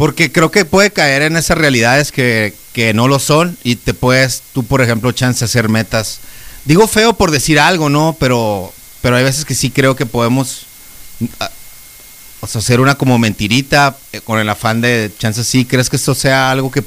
Porque 0.00 0.32
creo 0.32 0.50
que 0.50 0.64
puede 0.64 0.90
caer 0.90 1.20
en 1.20 1.36
esas 1.36 1.58
realidades 1.58 2.10
que, 2.10 2.54
que 2.72 2.94
no 2.94 3.06
lo 3.06 3.18
son 3.18 3.58
y 3.62 3.76
te 3.76 3.92
puedes, 3.92 4.42
tú 4.54 4.64
por 4.64 4.80
ejemplo, 4.80 5.12
chance 5.12 5.44
hacer 5.44 5.68
metas. 5.68 6.20
Digo 6.64 6.86
feo 6.86 7.12
por 7.12 7.30
decir 7.30 7.60
algo, 7.60 7.90
¿no? 7.90 8.16
Pero, 8.18 8.72
pero 9.02 9.16
hay 9.16 9.24
veces 9.24 9.44
que 9.44 9.54
sí 9.54 9.70
creo 9.70 9.96
que 9.96 10.06
podemos 10.06 10.64
ah, 11.38 11.50
hacer 12.40 12.80
una 12.80 12.94
como 12.94 13.18
mentirita 13.18 13.94
eh, 14.14 14.22
con 14.22 14.38
el 14.38 14.48
afán 14.48 14.80
de 14.80 15.12
chance 15.18 15.44
sí. 15.44 15.66
¿Crees 15.66 15.90
que 15.90 15.96
esto 15.96 16.14
sea 16.14 16.50
algo 16.50 16.70
que, 16.70 16.82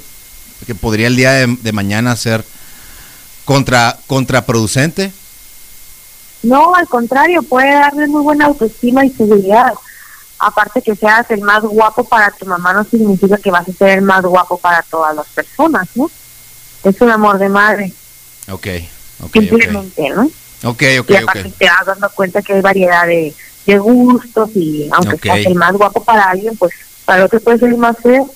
que 0.65 0.73
podría 0.73 1.05
el 1.05 1.15
día 1.15 1.33
de, 1.33 1.55
de 1.61 1.71
mañana 1.71 2.15
ser 2.15 2.43
contra, 3.45 3.95
contraproducente? 4.07 5.11
No, 6.41 6.73
al 6.73 6.87
contrario, 6.87 7.43
puede 7.43 7.73
darle 7.73 8.07
muy 8.07 8.23
buena 8.23 8.45
autoestima 8.45 9.05
y 9.05 9.11
seguridad. 9.11 9.71
Aparte 10.45 10.81
que 10.81 10.95
seas 10.95 11.29
el 11.31 11.41
más 11.41 11.61
guapo 11.63 12.03
para 12.03 12.29
tu 12.31 12.45
mamá 12.45 12.73
no 12.73 12.83
significa 12.83 13.37
que 13.37 13.49
vas 13.49 13.67
a 13.67 13.71
ser 13.71 13.89
el 13.97 14.01
más 14.01 14.21
guapo 14.23 14.57
para 14.57 14.81
todas 14.83 15.15
las 15.15 15.27
personas, 15.27 15.87
¿no? 15.95 16.11
Es 16.83 16.99
un 16.99 17.09
amor 17.11 17.39
de 17.39 17.47
madre, 17.47 17.93
Ok, 18.51 18.67
ok, 19.21 19.31
simplemente, 19.31 20.09
¿no? 20.09 20.23
Ok, 20.65 20.83
ok, 20.99 21.09
y 21.09 21.15
aparte 21.15 21.53
te 21.57 21.65
vas 21.65 21.85
dando 21.85 22.09
cuenta 22.09 22.41
que 22.41 22.53
hay 22.53 22.61
variedad 22.61 23.07
de, 23.07 23.33
de 23.65 23.77
gustos 23.79 24.49
y 24.55 24.89
aunque 24.91 25.15
Ok. 25.15 25.21
seas 25.23 25.45
el 25.45 25.55
más 25.55 25.71
guapo 25.73 26.03
para 26.03 26.25
alguien, 26.25 26.57
pues 26.57 26.73
para 27.05 27.23
otro 27.25 27.39
puede 27.39 27.59
ser 27.59 27.69
el 27.69 27.77
más 27.77 27.95
feo. 28.03 28.29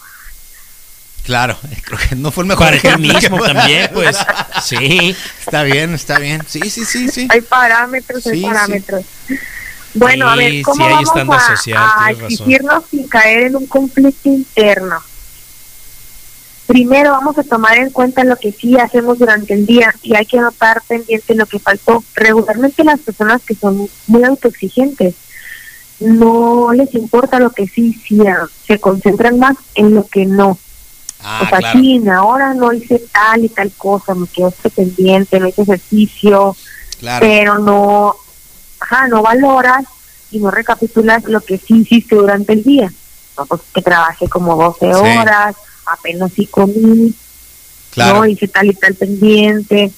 Claro, 1.24 1.58
creo 1.84 2.00
que 2.00 2.16
no 2.16 2.32
fue 2.32 2.44
el 2.44 2.48
mejor 2.48 2.68
Para 2.68 2.96
ti 2.96 3.02
mismo 3.02 3.38
también, 3.44 3.90
pues. 3.94 4.18
Sí. 4.64 5.14
Está 5.40 5.64
bien, 5.64 5.94
está 5.94 6.20
bien. 6.20 6.42
Sí, 6.48 6.70
sí, 6.70 6.86
sí, 6.86 7.10
sí. 7.10 7.28
Hay 7.30 7.42
parámetros, 7.42 8.26
hay 8.28 8.42
Sí, 8.42 8.84
sí. 9.28 9.40
Bueno, 9.98 10.30
a 10.30 10.36
ver, 10.36 10.62
¿cómo 10.64 10.86
sí 10.86 10.92
vamos 11.16 11.38
a, 11.38 11.56
social, 11.56 11.78
a 11.78 12.08
razón. 12.10 12.24
exigirnos 12.26 12.84
sin 12.90 13.08
caer 13.08 13.44
en 13.48 13.56
un 13.56 13.68
conflicto 13.68 14.30
interno? 14.30 14.98
Primero 16.68 17.12
vamos 17.12 17.38
a 17.38 17.44
tomar 17.44 17.78
en 17.78 17.92
cuenta 17.92 18.26
lo 18.26 18.36
que 18.36 18.52
sí 18.52 18.78
hacemos 18.78 19.20
durante 19.20 19.54
el 19.54 19.66
día 19.66 19.94
y 20.04 20.16
hay 20.16 20.26
que 20.26 20.38
notar 20.38 20.82
pendiente 20.86 21.34
lo 21.34 21.46
que 21.46 21.60
faltó. 21.60 22.04
Regularmente 22.14 22.84
las 22.84 23.00
personas 23.00 23.42
que 23.44 23.56
son 23.56 23.88
muy 24.08 24.24
autoexigentes 24.26 25.16
no 26.00 26.74
les 26.74 26.94
importa 26.94 27.40
lo 27.40 27.52
que 27.52 27.68
sí 27.68 27.96
hicieron, 27.98 28.50
se 28.68 28.80
concentran 28.80 29.40
más 29.40 29.56
en 29.76 29.96
lo 29.96 30.06
que 30.08 30.26
no. 30.26 30.60
Ah, 31.24 31.42
o 31.44 31.50
sea, 31.50 31.58
claro. 31.60 31.80
sí, 31.80 32.02
ahora 32.10 32.54
no 32.54 32.72
hice 32.74 33.02
tal 33.12 33.46
y 33.46 33.50
tal 33.50 33.72
cosa, 33.78 34.14
me 34.14 34.28
quedé 34.28 34.52
pendiente, 34.76 35.40
no 35.40 35.48
hice 35.48 35.64
ejercicio, 35.64 36.56
Claro. 37.00 37.26
pero 37.26 37.60
no, 37.60 38.16
ajá, 38.80 39.08
no 39.08 39.22
valoras 39.22 39.86
y 40.32 40.40
no 40.40 40.52
recapitulas 40.52 41.24
lo 41.26 41.42
que 41.42 41.58
sí 41.58 41.78
hiciste 41.82 42.16
durante 42.16 42.54
el 42.54 42.64
día. 42.64 42.92
No, 43.38 43.46
pues 43.46 43.62
que 43.74 43.82
trabajé 43.82 44.28
como 44.28 44.56
12 44.56 44.94
horas, 44.96 45.56
apenas 45.86 46.32
sí 46.34 46.46
comí, 46.48 47.14
Claro. 47.92 48.20
no 48.20 48.26
hice 48.26 48.48
tal 48.48 48.68
y 48.68 48.74
tal 48.74 48.94
pendiente. 48.96 49.92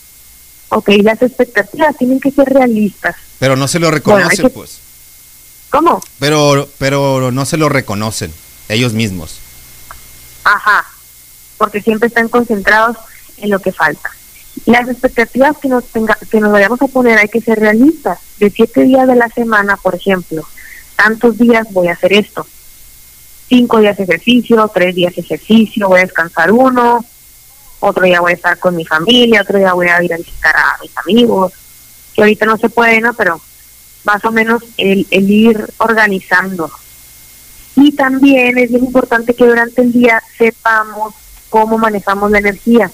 Ok, 0.69 0.89
las 1.03 1.21
expectativas 1.21 1.97
tienen 1.97 2.19
que 2.19 2.31
ser 2.31 2.47
realistas. 2.47 3.15
Pero 3.39 3.55
no 3.55 3.67
se 3.67 3.79
lo 3.79 3.89
reconocen, 3.91 4.49
pues. 4.51 4.79
¿Cómo? 5.69 6.01
Pero, 6.19 6.67
pero 6.77 7.31
no 7.31 7.45
se 7.45 7.57
lo 7.57 7.69
reconocen 7.69 8.31
ellos 8.69 8.93
mismos. 8.93 9.39
Ajá, 10.43 10.85
porque 11.57 11.81
siempre 11.81 12.07
están 12.07 12.29
concentrados 12.29 12.97
en 13.37 13.49
lo 13.49 13.59
que 13.59 13.71
falta. 13.71 14.11
Las 14.69 14.87
expectativas 14.87 15.57
que 15.57 15.67
nos 15.67 15.83
tenga, 15.85 16.15
que 16.29 16.39
nos 16.39 16.51
vayamos 16.51 16.79
a 16.83 16.87
poner 16.87 17.17
hay 17.17 17.27
que 17.27 17.41
ser 17.41 17.59
realistas. 17.59 18.19
De 18.37 18.51
siete 18.51 18.83
días 18.83 19.07
de 19.07 19.15
la 19.15 19.27
semana, 19.29 19.77
por 19.77 19.95
ejemplo, 19.95 20.47
tantos 20.95 21.39
días 21.39 21.65
voy 21.71 21.87
a 21.87 21.93
hacer 21.93 22.13
esto. 22.13 22.45
Cinco 23.47 23.79
días 23.79 23.99
ejercicio, 23.99 24.69
tres 24.71 24.93
días 24.93 25.17
ejercicio, 25.17 25.89
voy 25.89 26.01
a 26.01 26.03
descansar 26.03 26.51
uno, 26.51 27.03
otro 27.79 28.05
día 28.05 28.21
voy 28.21 28.33
a 28.33 28.35
estar 28.35 28.59
con 28.59 28.75
mi 28.75 28.85
familia, 28.85 29.41
otro 29.41 29.57
día 29.57 29.73
voy 29.73 29.87
a 29.87 30.03
ir 30.03 30.13
a 30.13 30.17
visitar 30.17 30.55
a 30.55 30.77
mis 30.83 30.95
amigos, 30.99 31.51
que 32.13 32.21
ahorita 32.21 32.45
no 32.45 32.57
se 32.57 32.69
puede, 32.69 33.01
¿no? 33.01 33.15
Pero 33.15 33.41
más 34.03 34.23
o 34.23 34.31
menos 34.31 34.61
el, 34.77 35.07
el 35.09 35.31
ir 35.31 35.65
organizando. 35.79 36.69
Y 37.75 37.93
también 37.93 38.55
es 38.59 38.69
bien 38.69 38.85
importante 38.85 39.33
que 39.33 39.47
durante 39.47 39.81
el 39.81 39.91
día 39.91 40.21
sepamos 40.37 41.15
cómo 41.49 41.79
manejamos 41.79 42.29
la 42.29 42.37
energía. 42.37 42.91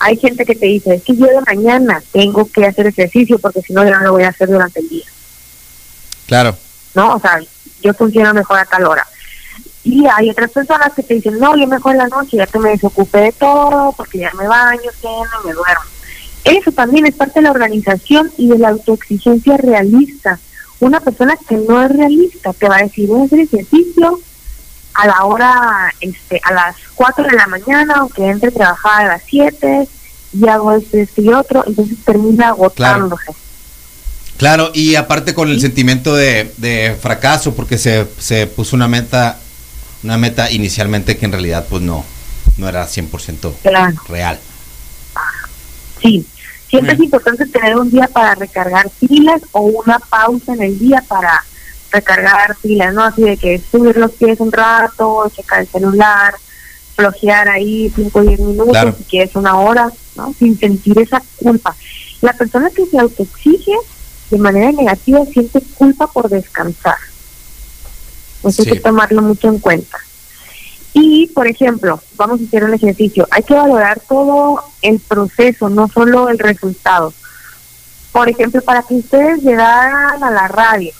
Hay 0.00 0.16
gente 0.16 0.44
que 0.44 0.56
te 0.56 0.66
dice, 0.66 0.94
es 0.94 1.02
que 1.02 1.16
yo 1.16 1.26
de 1.26 1.40
mañana 1.46 2.02
tengo 2.10 2.50
que 2.50 2.66
hacer 2.66 2.88
ejercicio 2.88 3.38
porque 3.38 3.62
si 3.62 3.72
no, 3.72 3.84
yo 3.84 3.90
no 3.90 4.00
lo 4.00 4.12
voy 4.12 4.24
a 4.24 4.30
hacer 4.30 4.48
durante 4.48 4.80
el 4.80 4.88
día. 4.88 5.04
Claro. 6.26 6.56
¿no? 6.94 7.14
O 7.14 7.20
sea, 7.20 7.40
yo 7.82 7.94
funciono 7.94 8.34
mejor 8.34 8.58
a 8.58 8.64
tal 8.64 8.86
hora. 8.86 9.06
Y 9.82 10.04
hay 10.06 10.30
otras 10.30 10.50
personas 10.50 10.92
que 10.94 11.02
te 11.02 11.14
dicen, 11.14 11.38
no, 11.38 11.56
yo 11.56 11.66
mejor 11.66 11.92
en 11.92 11.98
la 11.98 12.08
noche, 12.08 12.36
ya 12.36 12.46
que 12.46 12.58
me 12.58 12.70
desocupé 12.70 13.18
de 13.18 13.32
todo, 13.32 13.92
porque 13.96 14.18
ya 14.18 14.30
me 14.34 14.46
baño, 14.46 14.90
ceno 15.00 15.24
y 15.42 15.46
me 15.46 15.52
duermo. 15.54 15.84
Eso 16.44 16.72
también 16.72 17.06
es 17.06 17.14
parte 17.14 17.40
de 17.40 17.44
la 17.44 17.50
organización 17.50 18.30
y 18.36 18.48
de 18.48 18.58
la 18.58 18.70
autoexigencia 18.70 19.56
realista. 19.56 20.38
Una 20.80 21.00
persona 21.00 21.36
que 21.48 21.56
no 21.56 21.82
es 21.82 21.90
realista 21.90 22.52
te 22.52 22.68
va 22.68 22.76
a 22.76 22.82
decir, 22.82 23.08
voy 23.08 23.22
a 23.22 23.24
hacer 23.24 23.40
ejercicio 23.40 24.20
a 25.02 25.06
la 25.06 25.24
hora, 25.24 25.92
este, 26.00 26.40
a 26.44 26.52
las 26.52 26.76
4 26.94 27.24
de 27.24 27.32
la 27.36 27.46
mañana, 27.46 27.94
aunque 27.98 28.28
entre 28.28 28.48
a 28.50 28.52
trabajar 28.52 29.04
a 29.06 29.08
las 29.08 29.22
7, 29.26 29.88
y 30.32 30.48
hago 30.48 30.72
esto, 30.72 30.96
esto 30.96 31.20
y 31.22 31.28
otro, 31.32 31.64
entonces 31.66 31.96
termina 32.04 32.48
agotándose. 32.48 33.32
Claro, 34.36 34.70
y 34.72 34.94
aparte 34.94 35.34
con 35.34 35.48
el 35.50 35.60
sentimiento 35.60 36.14
de, 36.14 36.52
de 36.56 36.96
fracaso, 37.00 37.54
porque 37.54 37.76
se, 37.78 38.06
se 38.18 38.46
puso 38.46 38.74
una 38.76 38.88
meta, 38.88 39.38
una 40.02 40.16
meta 40.16 40.50
inicialmente 40.50 41.16
que 41.18 41.26
en 41.26 41.32
realidad 41.32 41.66
pues 41.68 41.82
no, 41.82 42.04
no 42.56 42.68
era 42.68 42.86
100% 42.86 43.52
Claro. 43.62 43.96
real. 44.08 44.38
Sí, 46.00 46.26
siempre 46.68 46.92
Bien. 46.94 47.02
es 47.02 47.04
importante 47.04 47.46
tener 47.46 47.76
un 47.76 47.90
día 47.90 48.08
para 48.08 48.34
recargar 48.34 48.88
pilas 49.00 49.42
o 49.52 49.60
una 49.60 49.98
pausa 49.98 50.54
en 50.54 50.62
el 50.62 50.78
día 50.78 51.04
para 51.06 51.44
recargar 51.90 52.56
pilas, 52.62 52.94
¿no? 52.94 53.04
Así 53.04 53.22
de 53.22 53.36
que 53.36 53.60
subir 53.70 53.96
los 53.96 54.12
pies 54.12 54.40
un 54.40 54.52
rato, 54.52 55.30
checar 55.34 55.60
el 55.60 55.68
celular, 55.68 56.34
flojear 56.96 57.48
ahí 57.48 57.90
5 57.94 58.18
o 58.18 58.22
10 58.22 58.40
minutos, 58.40 58.72
Claro. 58.72 58.94
si 58.96 59.04
quieres 59.04 59.34
una 59.34 59.58
hora, 59.58 59.90
¿no? 60.16 60.34
Sin 60.38 60.58
sentir 60.58 60.98
esa 60.98 61.22
culpa. 61.36 61.74
La 62.20 62.32
persona 62.34 62.70
que 62.70 62.86
se 62.86 62.98
autoexige 62.98 63.74
de 64.30 64.38
manera 64.38 64.70
negativa 64.72 65.24
siente 65.26 65.60
culpa 65.76 66.06
por 66.06 66.28
descansar. 66.28 66.96
Eso 68.44 68.62
Sí. 68.62 68.70
hay 68.70 68.76
que 68.76 68.80
tomarlo 68.80 69.22
mucho 69.22 69.48
en 69.48 69.58
cuenta. 69.58 69.98
Y, 70.92 71.28
por 71.28 71.46
ejemplo, 71.46 72.00
vamos 72.16 72.40
a 72.40 72.44
hacer 72.44 72.64
un 72.64 72.74
ejercicio. 72.74 73.26
Hay 73.30 73.42
que 73.44 73.54
valorar 73.54 74.00
todo 74.08 74.62
el 74.82 74.98
proceso, 75.00 75.68
no 75.68 75.88
solo 75.88 76.28
el 76.28 76.38
resultado. 76.38 77.12
Por 78.12 78.28
ejemplo, 78.28 78.60
para 78.62 78.82
que 78.82 78.94
ustedes 78.94 79.40
llegaran 79.42 80.22
a 80.22 80.30
la 80.30 80.48
radio, 80.48 80.92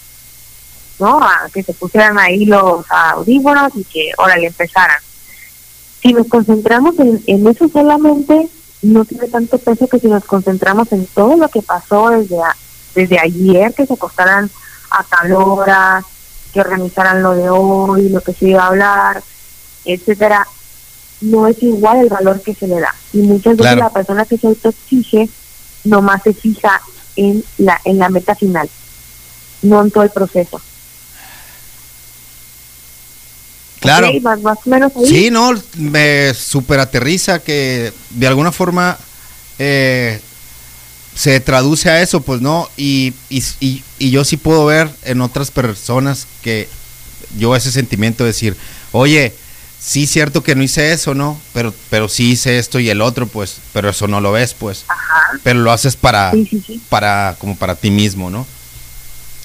¿no? 1.00 1.18
A 1.18 1.48
que 1.52 1.62
se 1.62 1.72
pusieran 1.74 2.18
ahí 2.18 2.44
los 2.44 2.84
audífonos 2.90 3.72
y 3.74 3.84
que, 3.84 4.10
órale, 4.18 4.46
empezaran. 4.46 4.98
Si 6.02 6.12
nos 6.12 6.28
concentramos 6.28 6.98
en, 6.98 7.22
en 7.26 7.46
eso 7.46 7.68
solamente, 7.68 8.48
no 8.82 9.04
tiene 9.04 9.28
tanto 9.28 9.58
peso 9.58 9.86
que 9.88 9.98
si 9.98 10.06
nos 10.08 10.24
concentramos 10.24 10.90
en 10.92 11.06
todo 11.06 11.36
lo 11.36 11.48
que 11.48 11.62
pasó 11.62 12.10
desde, 12.10 12.38
a- 12.42 12.56
desde 12.94 13.18
ayer, 13.18 13.74
que 13.74 13.86
se 13.86 13.94
acostaran 13.94 14.50
a 14.90 15.02
tal 15.04 15.32
hora, 15.32 16.04
que 16.52 16.60
organizaran 16.60 17.22
lo 17.22 17.32
de 17.34 17.48
hoy, 17.50 18.08
lo 18.08 18.20
que 18.22 18.32
se 18.32 18.48
iba 18.48 18.62
a 18.64 18.68
hablar, 18.68 19.22
etcétera, 19.84 20.46
no 21.20 21.46
es 21.46 21.62
igual 21.62 21.98
el 21.98 22.08
valor 22.08 22.40
que 22.42 22.54
se 22.54 22.66
le 22.66 22.80
da. 22.80 22.94
Y 23.12 23.18
muchas 23.18 23.56
veces 23.56 23.72
Claro. 23.74 23.80
la 23.82 23.90
persona 23.90 24.24
que 24.24 24.38
se 24.38 24.46
autoexige 24.46 25.28
nomás 25.84 26.22
se 26.22 26.32
fija 26.32 26.80
en 27.16 27.44
la, 27.58 27.78
en 27.84 27.98
la 27.98 28.08
meta 28.08 28.34
final, 28.34 28.68
no 29.62 29.82
en 29.82 29.90
todo 29.90 30.04
el 30.04 30.10
proceso. 30.10 30.60
Claro. 33.80 34.10
Ok, 34.10 34.22
más, 34.22 34.40
más 34.42 34.58
o 34.64 34.70
menos 34.70 34.92
ahí. 34.96 35.06
Sí, 35.06 35.30
no, 35.30 35.52
me 35.76 36.32
super 36.34 36.80
aterriza 36.80 37.38
que 37.40 37.92
de 38.10 38.26
alguna 38.26 38.52
forma 38.52 38.98
eh, 39.58 40.20
se 41.14 41.40
traduce 41.40 41.90
a 41.90 42.00
eso, 42.02 42.20
pues 42.20 42.40
no, 42.40 42.68
y, 42.76 43.12
y, 43.28 43.42
y- 43.60 43.82
y 43.98 44.10
yo 44.10 44.24
sí 44.24 44.36
puedo 44.36 44.64
ver 44.66 44.90
en 45.04 45.20
otras 45.20 45.50
personas 45.50 46.26
que 46.42 46.68
yo 47.38 47.54
ese 47.56 47.70
sentimiento 47.72 48.24
de 48.24 48.28
decir, 48.30 48.56
oye, 48.92 49.34
sí 49.80 50.06
cierto 50.06 50.42
que 50.42 50.54
no 50.54 50.62
hice 50.62 50.92
eso, 50.92 51.14
¿no? 51.14 51.40
Pero, 51.52 51.74
pero 51.90 52.08
sí 52.08 52.32
hice 52.32 52.58
esto 52.58 52.78
y 52.80 52.90
el 52.90 53.00
otro, 53.00 53.26
pues, 53.26 53.56
pero 53.72 53.90
eso 53.90 54.06
no 54.08 54.20
lo 54.20 54.32
ves, 54.32 54.54
pues, 54.54 54.84
Ajá. 54.88 55.38
pero 55.42 55.60
lo 55.60 55.72
haces 55.72 55.96
para, 55.96 56.32
Sí, 56.32 56.46
sí, 56.50 56.62
sí. 56.66 56.80
para, 56.88 57.36
como 57.38 57.56
para 57.56 57.74
ti 57.74 57.90
mismo, 57.90 58.30
¿no? 58.30 58.46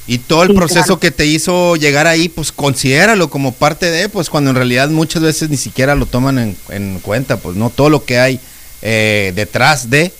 Y 0.07 0.19
todo 0.19 0.43
el 0.43 0.50
Sí, 0.50 0.55
proceso 0.55 0.85
claro. 0.85 1.00
que 1.00 1.12
te 1.12 1.25
hizo 1.25 1.75
llegar 1.75 2.05
ahí, 2.05 2.29
pues 2.29 2.51
considéralo 2.51 3.29
como 3.29 3.53
parte 3.53 3.89
de, 3.89 4.07
pues 4.07 4.29
cuando 4.29 4.51
en 4.51 4.55
realidad 4.55 4.89
muchas 4.89 5.24
veces 5.24 5.50
ni 5.50 5.57
siquiera 5.57 5.95
lo 5.95 6.05
toman 6.05 6.38
en, 6.38 6.57
en 6.69 7.00
cuenta, 7.00 7.38
pues 7.38 7.55
no 7.55 7.71
todo 7.71 7.89
lo 7.89 8.05
que 8.05 8.19
hay 8.19 8.39
eh, 8.83 9.33
detrás 9.35 9.89
de, 9.89 10.12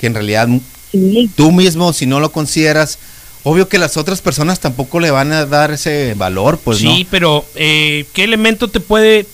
que 0.00 0.06
en 0.06 0.14
realidad 0.14 0.48
Sí, 0.90 1.28
tú 1.36 1.52
mismo, 1.52 1.92
si 1.92 2.06
no 2.06 2.18
lo 2.20 2.32
consideras, 2.32 2.98
obvio 3.44 3.68
que 3.68 3.76
las 3.76 3.98
otras 3.98 4.22
personas 4.22 4.60
tampoco 4.60 4.98
le 5.00 5.10
van 5.10 5.32
a 5.32 5.44
dar 5.44 5.70
ese 5.72 6.14
valor, 6.14 6.58
pues 6.64 6.78
sí, 6.78 7.06
pero 7.10 7.44
eh, 7.54 8.06
¿qué 8.14 8.24
elemento 8.24 8.68
te 8.68 8.80
puede 8.80 9.26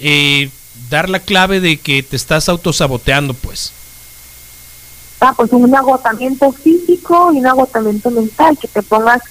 eh, 0.00 0.50
dar 0.90 1.08
la 1.08 1.20
clave 1.20 1.60
de 1.60 1.78
que 1.78 2.02
te 2.02 2.16
estás 2.16 2.50
autosaboteando, 2.50 3.32
pues? 3.32 3.72
Ah, 5.20 5.34
pues 5.36 5.52
un 5.52 5.74
agotamiento 5.74 6.52
físico 6.52 7.32
y 7.32 7.38
un 7.38 7.46
agotamiento 7.46 8.10
mental, 8.10 8.58
que 8.58 8.68
te 8.68 8.82
pongas 8.82 9.22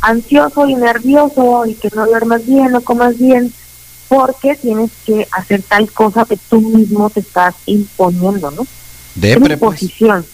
ansioso 0.00 0.66
y 0.66 0.74
nervioso 0.74 1.66
y 1.66 1.74
que 1.74 1.90
no 1.94 2.06
duermas 2.06 2.46
bien, 2.46 2.72
no 2.72 2.80
comas 2.80 3.18
bien, 3.18 3.52
porque 4.08 4.56
tienes 4.56 4.90
que 5.06 5.28
hacer 5.30 5.62
tal 5.62 5.90
cosa 5.92 6.24
que 6.24 6.36
tú 6.36 6.60
mismo 6.60 7.10
te 7.10 7.20
estás 7.20 7.54
imponiendo, 7.66 8.50
¿no? 8.50 8.62
Una 8.62 9.38
pues. 9.38 9.52
imposición. 9.52 10.26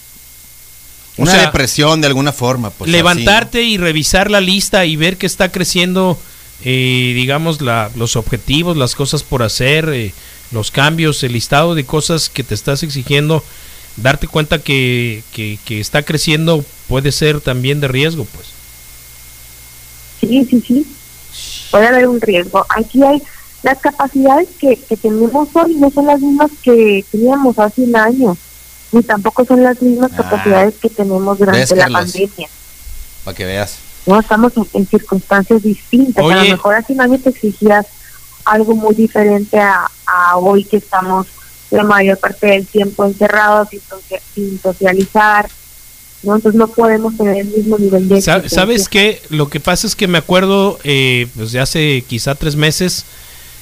Una 1.17 1.31
O 1.31 1.33
sea, 1.33 1.45
depresión 1.45 2.01
de 2.01 2.07
alguna 2.07 2.31
forma, 2.31 2.69
pues. 2.69 2.89
levantarte 2.89 3.63
y 3.63 3.77
revisar 3.77 4.31
la 4.31 4.41
lista 4.41 4.85
y 4.85 4.95
ver 4.95 5.17
que 5.17 5.25
está 5.25 5.51
creciendo, 5.51 6.17
eh, 6.63 7.13
digamos, 7.15 7.61
la, 7.61 7.91
los 7.95 8.15
objetivos, 8.15 8.77
las 8.77 8.95
cosas 8.95 9.23
por 9.23 9.43
hacer, 9.43 9.89
eh, 9.89 10.13
los 10.51 10.71
cambios, 10.71 11.23
el 11.23 11.33
listado 11.33 11.75
de 11.75 11.85
cosas 11.85 12.29
que 12.29 12.43
te 12.43 12.53
estás 12.53 12.83
exigiendo, 12.83 13.43
darte 13.97 14.27
cuenta 14.27 14.59
que, 14.59 15.23
que, 15.33 15.59
que 15.65 15.79
está 15.79 16.03
creciendo 16.03 16.63
puede 16.87 17.11
ser 17.11 17.41
también 17.41 17.81
de 17.81 17.87
riesgo, 17.87 18.25
pues. 18.25 18.47
Sí, 20.21 20.45
sí, 20.49 20.63
sí. 20.65 20.87
Puede 21.71 21.87
haber 21.87 22.07
un 22.07 22.19
riesgo. 22.21 22.65
Aquí 22.69 23.03
hay 23.03 23.21
las 23.63 23.79
capacidades 23.79 24.47
que, 24.59 24.77
que 24.77 24.97
tenemos 24.97 25.49
hoy 25.53 25.75
no 25.75 25.89
son 25.91 26.05
las 26.07 26.19
mismas 26.19 26.51
que 26.61 27.03
teníamos 27.11 27.57
hace 27.59 27.81
un 27.81 27.95
año, 27.95 28.37
ni 28.91 29.03
tampoco 29.03 29.45
son 29.45 29.63
las 29.63 29.81
mismas 29.81 30.11
Ah. 30.13 30.17
capacidades 30.17 30.75
que 30.81 30.89
tenemos 30.89 31.37
durante 31.37 31.59
¿Ves, 31.59 31.71
la 31.71 31.83
Carlos? 31.83 31.99
pandemia. 32.11 32.49
Para 33.23 33.35
que 33.37 33.45
veas. 33.45 33.77
No 34.05 34.19
estamos 34.19 34.53
en, 34.55 34.67
en 34.73 34.87
circunstancias 34.87 35.61
distintas. 35.63 36.23
A 36.23 36.25
Oye. 36.27 36.35
lo 36.35 36.41
mejor 36.55 36.75
hace 36.75 36.93
un 36.93 37.01
año 37.01 37.19
te 37.19 37.29
exigías 37.29 37.85
algo 38.45 38.73
muy 38.75 38.95
diferente 38.95 39.59
a, 39.59 39.91
a 40.05 40.37
hoy 40.37 40.63
que 40.63 40.77
estamos 40.77 41.27
la 41.71 41.83
mayor 41.83 42.17
parte 42.17 42.47
del 42.47 42.65
tiempo 42.65 43.05
encerrados 43.05 43.69
sin, 43.69 43.81
socia- 43.81 44.21
sin 44.33 44.59
socializar. 44.61 45.49
¿no? 46.23 46.35
Entonces 46.35 46.57
no 46.57 46.67
podemos 46.67 47.15
tener 47.15 47.37
el 47.37 47.47
mismo 47.47 47.77
nivel 47.77 48.07
de. 48.09 48.21
¿Sabes 48.21 48.89
qué? 48.89 49.21
Lo 49.29 49.49
que 49.49 49.59
pasa 49.59 49.85
es 49.85 49.95
que 49.95 50.07
me 50.07 50.17
acuerdo, 50.17 50.79
eh, 50.83 51.27
pues 51.35 51.51
de 51.51 51.59
hace 51.59 52.03
quizá 52.07 52.33
tres 52.35 52.55
meses, 52.55 53.05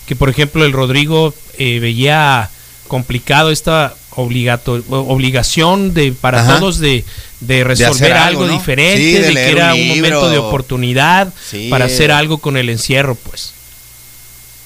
que 0.08 0.16
por 0.16 0.30
ejemplo 0.30 0.64
el 0.66 0.72
Rodrigo 0.72 1.34
eh, 1.58 1.80
veía 1.80 2.50
complicado 2.88 3.52
esta 3.52 3.96
obligato 4.18 4.82
obligación 4.90 5.94
de 5.94 6.14
para 6.14 6.42
Ajá. 6.42 6.60
todos 6.60 6.80
de, 6.80 7.04
de 7.42 7.64
resolver 7.66 8.14
algo, 8.14 8.44
algo, 8.44 8.48
¿no? 8.48 8.54
diferente, 8.54 8.98
Sí, 9.02 9.12
de 9.14 9.22
de, 9.28 9.34
que 9.34 9.52
era 9.52 9.74
un 9.74 9.88
momento 9.90 10.30
de 10.30 10.38
oportunidad 10.38 11.34
Sí. 11.50 11.68
para 11.70 11.86
hacer 11.86 12.12
algo 12.12 12.38
con 12.38 12.56
el 12.56 12.70
encierro, 12.70 13.16
pues. 13.16 13.54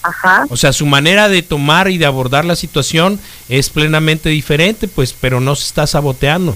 Ajá. 0.04 0.46
O 0.50 0.58
sea, 0.58 0.72
su 0.74 0.86
manera 0.86 1.28
de 1.30 1.42
tomar 1.42 1.90
y 1.90 1.98
de 1.98 2.06
abordar 2.06 2.46
la 2.46 2.56
situación 2.56 3.20
es 3.50 3.70
plenamente 3.70 4.30
diferente, 4.30 4.88
pues, 4.88 5.14
pero 5.20 5.40
no 5.40 5.56
se 5.56 5.66
está 5.66 5.86
saboteando. 5.88 6.56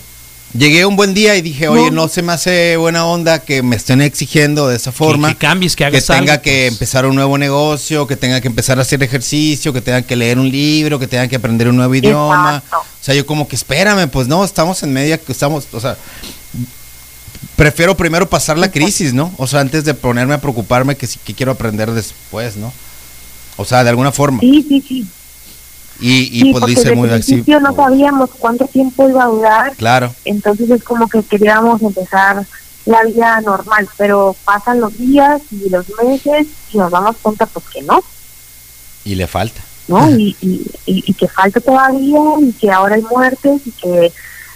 Llegué 0.56 0.86
un 0.86 0.96
buen 0.96 1.16
día 1.16 1.36
y 1.36 1.42
dije, 1.42 1.68
oye, 1.68 1.90
No. 1.90 2.04
no 2.04 2.08
se 2.08 2.22
me 2.22 2.32
hace 2.32 2.78
buena 2.78 3.06
onda 3.08 3.40
que 3.40 3.64
me 3.64 3.76
estén 3.76 4.02
exigiendo 4.02 4.68
de 4.68 4.76
esa 4.76 4.92
forma. 4.92 5.30
que 5.30 5.36
cambies, 5.36 5.76
que 5.76 5.80
que 5.80 5.86
hagas 5.86 6.06
tenga 6.06 6.34
algo, 6.34 6.44
que 6.44 6.66
pues. 6.68 6.74
empezar 6.74 7.08
un 7.08 7.16
nuevo 7.16 7.40
negocio, 7.40 8.06
que 8.06 8.16
tenga 8.16 8.40
que 8.40 8.50
empezar 8.50 8.78
a 8.78 8.84
hacer 8.84 9.02
ejercicio, 9.02 9.74
que 9.74 9.82
tenga 9.82 10.04
que 10.04 10.16
leer 10.16 10.38
un 10.38 10.50
libro, 10.52 11.00
que 11.00 11.08
tenga 11.08 11.28
que 11.28 11.38
aprender 11.38 11.68
un 11.70 11.78
nuevo 11.78 11.96
idioma. 11.96 12.58
Exacto. 12.64 12.78
O 12.78 13.04
sea, 13.04 13.16
yo 13.16 13.26
como 13.26 13.48
que 13.48 13.56
espérame, 13.56 14.08
pues 14.10 14.28
no, 14.28 14.46
estamos 14.46 14.84
en 14.84 14.94
media, 14.94 15.18
que 15.18 15.32
estamos, 15.32 15.66
o 15.74 15.80
sea, 15.80 15.98
prefiero 17.56 17.98
primero 17.98 18.30
pasar 18.30 18.58
la 18.58 18.72
crisis, 18.72 19.14
¿no? 19.14 19.34
O 19.38 19.48
sea, 19.48 19.60
antes 19.60 19.86
de 19.86 19.94
ponerme 19.96 20.36
a 20.36 20.38
preocuparme 20.42 20.96
que 20.96 21.08
sí 21.08 21.20
que 21.24 21.34
quiero 21.34 21.52
aprender 21.52 21.92
después, 21.92 22.58
¿no? 22.58 22.72
O 23.58 23.66
sea, 23.66 23.84
de 23.84 23.90
alguna 23.90 24.12
forma. 24.12 24.40
Sí, 24.40 24.66
sí, 24.68 24.82
sí. 24.82 25.08
Y, 26.00 26.24
y 26.32 26.42
sí, 26.42 26.52
pues 26.52 26.66
dice 26.66 26.82
desde 26.90 26.96
muy 26.96 27.10
así. 27.10 27.34
principio 27.34 27.60
no 27.60 27.74
sabíamos 27.76 28.32
cuánto 28.40 28.66
tiempo 28.66 29.08
iba 29.08 29.24
a 29.24 29.28
durar, 29.28 29.76
Claro, 29.76 30.14
entonces 30.26 30.70
es 30.72 30.84
como 30.84 31.08
que 31.08 31.22
queríamos 31.24 31.82
empezar 31.82 32.46
la 32.86 33.04
vida 33.04 33.40
normal, 33.42 33.88
pero 33.96 34.36
pasan 34.44 34.82
los 34.82 34.98
días 34.98 35.42
y 35.52 35.70
los 35.70 35.86
meses 36.04 36.48
y 36.74 36.78
nos 36.78 36.92
damos 36.92 37.16
cuenta 37.22 37.46
pues 37.46 37.66
que 37.70 37.82
no, 37.84 38.04
y 39.06 39.16
le 39.16 39.28
falta. 39.28 39.62
¿no? 39.88 40.10
Y, 40.18 40.36
y, 40.42 40.66
y, 40.86 41.04
y 41.08 41.14
que 41.14 41.28
falta 41.28 41.60
todavía 41.62 42.20
y 42.42 42.52
que 42.54 42.72
ahora 42.72 42.96
hay 42.96 43.04
muertes 43.04 43.62
y 43.66 43.72
que 43.72 44.12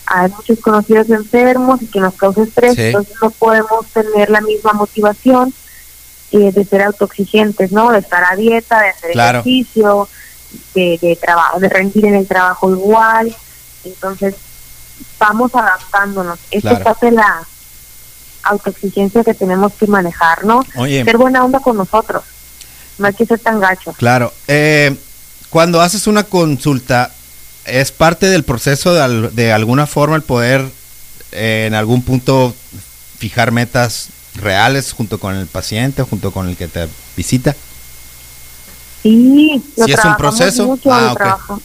hay 0.07 0.31
muchos 0.31 0.59
conocidos 0.59 1.09
enfermos 1.11 1.81
y 1.81 1.85
que 1.85 1.99
nos 1.99 2.15
causa 2.15 2.43
estrés, 2.43 2.75
Sí. 2.75 2.81
entonces 2.81 3.13
no 3.21 3.29
podemos 3.29 3.85
tener 3.93 4.29
la 4.31 4.41
misma 4.41 4.73
motivación 4.73 5.53
eh, 6.31 6.51
de 6.51 6.65
ser 6.65 6.81
autoexigentes, 6.83 7.71
¿no? 7.71 7.91
De 7.91 7.99
estar 7.99 8.23
a 8.23 8.35
dieta, 8.35 8.81
de 8.81 8.89
hacer 8.89 9.11
Claro. 9.11 9.39
ejercicio, 9.39 10.07
de, 10.73 10.97
de 11.01 11.15
trabajo, 11.15 11.59
de 11.59 11.69
rendir 11.69 12.05
en 12.05 12.15
el 12.15 12.27
trabajo 12.27 12.69
igual. 12.71 13.35
Entonces, 13.83 14.35
vamos 15.19 15.53
adaptándonos. 15.55 16.39
Esta 16.51 16.69
Claro. 16.69 16.77
es 16.77 16.83
parte 16.83 17.05
de 17.07 17.11
la 17.13 17.47
autoexigencia 18.43 19.23
que 19.23 19.33
tenemos 19.33 19.73
que 19.73 19.87
manejar, 19.87 20.45
¿no? 20.45 20.63
Oye. 20.75 21.03
Ser 21.03 21.17
buena 21.17 21.43
onda 21.43 21.59
con 21.59 21.77
nosotros. 21.77 22.23
No 22.97 23.07
hay 23.07 23.13
que 23.13 23.25
ser 23.25 23.39
tan 23.39 23.59
gacho. 23.59 23.93
Claro. 23.93 24.33
Eh, 24.47 24.95
cuando 25.49 25.81
haces 25.81 26.07
una 26.07 26.23
consulta, 26.23 27.11
¿es 27.65 27.91
parte 27.91 28.27
del 28.27 28.43
proceso 28.43 28.93
de, 28.93 29.29
de 29.29 29.51
alguna 29.51 29.85
forma 29.87 30.15
el 30.15 30.21
poder 30.23 30.65
eh, 31.31 31.65
en 31.67 31.73
algún 31.75 32.01
punto 32.03 32.55
fijar 33.19 33.51
metas 33.51 34.09
reales 34.37 34.93
junto 34.93 35.19
con 35.19 35.35
el 35.35 35.47
paciente, 35.47 36.03
junto 36.03 36.31
con 36.31 36.47
el 36.49 36.55
que 36.57 36.67
te 36.67 36.87
visita? 37.15 37.55
Sí, 39.03 39.61
lo 39.77 39.85
¿Sí 39.85 39.91
es 39.91 40.05
un 40.05 40.15
proceso? 40.17 40.65
mucho, 40.67 40.91
Ah, 40.91 41.01
lo, 41.01 41.11
ok. 41.11 41.17
trabajo- 41.17 41.61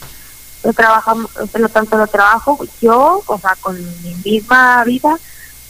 lo 0.63 0.73
trabajamos, 0.73 1.31
lo 1.53 1.69
tanto 1.69 1.97
lo 1.97 2.07
trabajo 2.07 2.59
yo, 2.81 3.21
o 3.25 3.39
sea, 3.39 3.55
con 3.59 3.75
mi 4.01 4.15
misma 4.23 4.83
vida, 4.85 5.17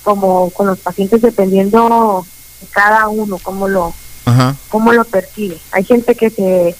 como 0.03 0.49
con 0.51 0.67
los 0.67 0.79
pacientes 0.79 1.21
dependiendo 1.21 2.25
de 2.61 2.67
cada 2.67 3.07
uno, 3.07 3.37
cómo 3.41 3.67
lo, 3.67 3.93
Ajá. 4.25 4.55
cómo 4.69 4.91
lo 4.93 5.03
percibe. 5.05 5.57
Hay 5.71 5.83
gente 5.85 6.15
que 6.15 6.29
se 6.29 6.75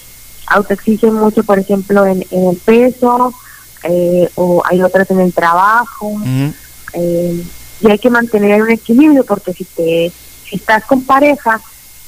autoexige 0.46 1.10
mucho, 1.10 1.42
por 1.42 1.58
ejemplo, 1.58 2.06
en, 2.06 2.24
en 2.30 2.48
el 2.50 2.56
peso, 2.58 3.34
eh, 3.82 4.30
o 4.36 4.62
hay 4.64 4.82
otras 4.82 5.10
en 5.10 5.20
el 5.20 5.32
trabajo, 5.32 6.12
eh, 6.92 7.42
y 7.84 7.90
hay 7.90 7.98
que 7.98 8.08
mantener 8.10 8.62
un 8.62 8.70
equilibrio 8.70 9.24
porque 9.24 9.52
si 9.52 9.64
te 9.64 10.10
si 10.48 10.56
estás 10.56 10.84
con 10.84 11.04
pareja 11.04 11.60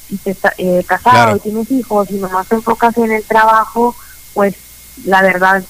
y 0.08 0.16
te 0.16 0.30
está, 0.30 0.52
eh, 0.56 0.82
casado 0.86 1.16
Claro. 1.16 1.36
y 1.36 1.40
tienes 1.40 1.70
hijos 1.70 2.10
y 2.10 2.14
nomás 2.14 2.48
te 2.48 2.54
enfocas 2.54 2.96
en 2.96 3.12
el 3.12 3.22
trabajo 3.24 3.94
pues 4.32 4.54
la 5.04 5.20
verdad 5.22 5.62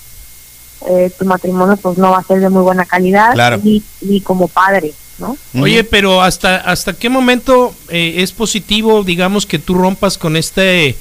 eh, 0.89 1.11
tu 1.19 1.25
matrimonio 1.25 1.77
pues 1.77 1.99
no 1.99 2.11
va 2.11 2.19
a 2.19 2.23
ser 2.25 2.41
de 2.41 2.49
muy 2.51 2.63
buena 2.63 2.85
calidad 2.85 3.33
Claro. 3.33 3.59
ni, 3.63 3.83
ni 4.03 4.21
como 4.21 4.47
padre 4.47 4.93
no 5.19 5.37
Oye, 5.61 5.83
pero 5.83 6.23
hasta 6.23 6.57
hasta 6.57 6.93
qué 6.93 7.09
momento 7.09 7.75
eh, 7.89 8.17
es 8.19 8.33
positivo, 8.33 9.03
digamos, 9.03 9.47
que 9.47 9.59
tú 9.59 9.73
rompas 9.75 10.19
con 10.19 10.37
este 10.37 10.95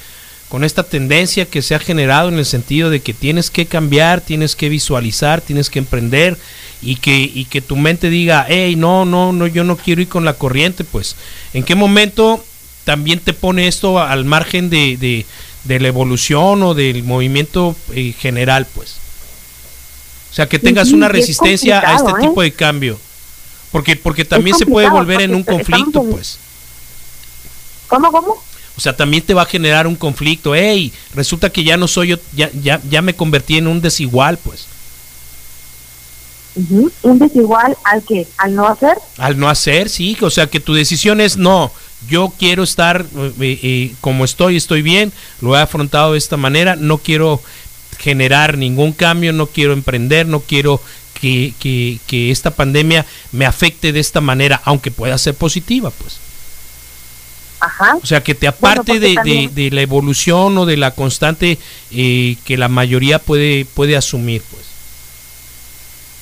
con 0.48 0.62
esta 0.64 0.84
tendencia 0.84 1.46
que 1.46 1.60
se 1.62 1.74
ha 1.74 1.78
generado 1.78 2.28
en 2.28 2.38
el 2.38 2.46
sentido 2.46 2.88
de 2.90 3.00
que 3.00 3.12
tienes 3.14 3.50
que 3.50 3.66
cambiar, 3.66 4.20
tienes 4.20 4.54
que 4.54 4.68
visualizar, 4.68 5.40
tienes 5.40 5.70
que 5.70 5.80
emprender 5.80 6.38
y 6.82 6.96
que 6.96 7.16
y 7.16 7.46
que 7.46 7.60
tu 7.60 7.74
mente 7.76 8.10
diga, 8.10 8.46
hey, 8.48 8.76
no, 8.76 9.04
no, 9.04 9.32
no, 9.32 9.46
yo 9.46 9.64
no 9.64 9.76
quiero 9.76 10.02
ir 10.02 10.08
con 10.08 10.24
la 10.24 10.34
corriente, 10.34 10.84
pues. 10.84 11.16
¿En 11.52 11.64
qué 11.64 11.74
momento 11.74 12.44
también 12.84 13.18
te 13.18 13.32
pone 13.32 13.66
esto 13.66 13.98
al 14.00 14.24
margen 14.24 14.70
de, 14.70 14.96
de, 14.96 15.26
de 15.64 15.80
la 15.80 15.88
evolución 15.88 16.62
o 16.62 16.74
del 16.74 17.02
movimiento 17.02 17.74
eh, 17.92 18.14
general, 18.16 18.66
pues? 18.72 18.96
O 20.30 20.34
sea, 20.36 20.48
que 20.48 20.58
tengas 20.58 20.92
una 20.92 21.06
es 21.06 21.12
resistencia 21.12 21.80
a 21.80 21.96
este 21.96 22.10
¿eh? 22.10 22.14
tipo 22.20 22.42
de 22.42 22.52
cambio. 22.52 23.00
Porque, 23.72 23.96
porque 23.96 24.24
también 24.24 24.56
se 24.56 24.64
puede 24.66 24.88
volver 24.88 25.22
en 25.22 25.34
un 25.34 25.42
conflicto, 25.42 26.02
en- 26.02 26.10
pues. 26.10 26.38
¿Cómo, 27.88 28.12
cómo? 28.12 28.42
O 28.76 28.80
sea, 28.80 28.94
también 28.94 29.22
te 29.22 29.34
va 29.34 29.42
a 29.42 29.46
generar 29.46 29.86
un 29.86 29.96
conflicto. 29.96 30.54
Hey, 30.54 30.92
resulta 31.14 31.50
que 31.50 31.64
ya 31.64 31.76
no 31.76 31.88
soy 31.88 32.08
yo, 32.08 32.16
ya, 32.34 32.50
ya, 32.62 32.80
ya 32.88 33.02
me 33.02 33.14
convertí 33.14 33.56
en 33.56 33.66
un 33.66 33.80
desigual, 33.80 34.38
pues. 34.38 34.66
Un 37.02 37.18
desigual 37.18 37.76
al 37.84 38.02
que, 38.02 38.26
al 38.38 38.54
no 38.54 38.66
hacer, 38.66 38.96
Al 39.18 39.38
no 39.38 39.48
hacer, 39.48 39.90
sí, 39.90 40.16
o 40.22 40.30
sea 40.30 40.46
que 40.46 40.58
tu 40.58 40.72
decisión 40.72 41.20
es 41.20 41.36
no, 41.36 41.70
yo 42.08 42.32
quiero 42.38 42.62
estar 42.62 43.04
eh, 43.14 43.32
eh, 43.62 43.94
como 44.00 44.24
estoy, 44.24 44.56
estoy 44.56 44.80
bien, 44.80 45.12
lo 45.42 45.54
he 45.54 45.60
afrontado 45.60 46.12
de 46.12 46.18
esta 46.18 46.38
manera, 46.38 46.74
no 46.74 46.96
quiero 46.96 47.42
generar 47.98 48.56
ningún 48.56 48.92
cambio, 48.92 49.34
no 49.34 49.48
quiero 49.48 49.74
emprender, 49.74 50.26
no 50.26 50.40
quiero 50.40 50.80
que, 51.20 51.52
que, 51.58 51.98
que 52.06 52.30
esta 52.30 52.52
pandemia 52.52 53.04
me 53.32 53.44
afecte 53.44 53.92
de 53.92 54.00
esta 54.00 54.22
manera, 54.22 54.60
aunque 54.64 54.90
pueda 54.90 55.18
ser 55.18 55.34
positiva, 55.34 55.90
pues. 55.90 56.25
Ajá. 57.60 57.96
O 58.02 58.06
sea, 58.06 58.22
que 58.22 58.34
te 58.34 58.46
aparte 58.48 58.98
de, 59.00 59.08
de- 59.08 59.14
también- 59.14 59.54
de 59.54 59.70
la 59.70 59.80
evolución 59.82 60.56
o 60.58 60.66
de 60.66 60.76
la 60.76 60.90
constante 60.92 61.58
eh, 61.90 62.36
que 62.44 62.56
la 62.56 62.68
mayoría 62.68 63.18
puede, 63.18 63.64
puede 63.64 63.96
asumir, 63.96 64.42
pues. 64.50 64.64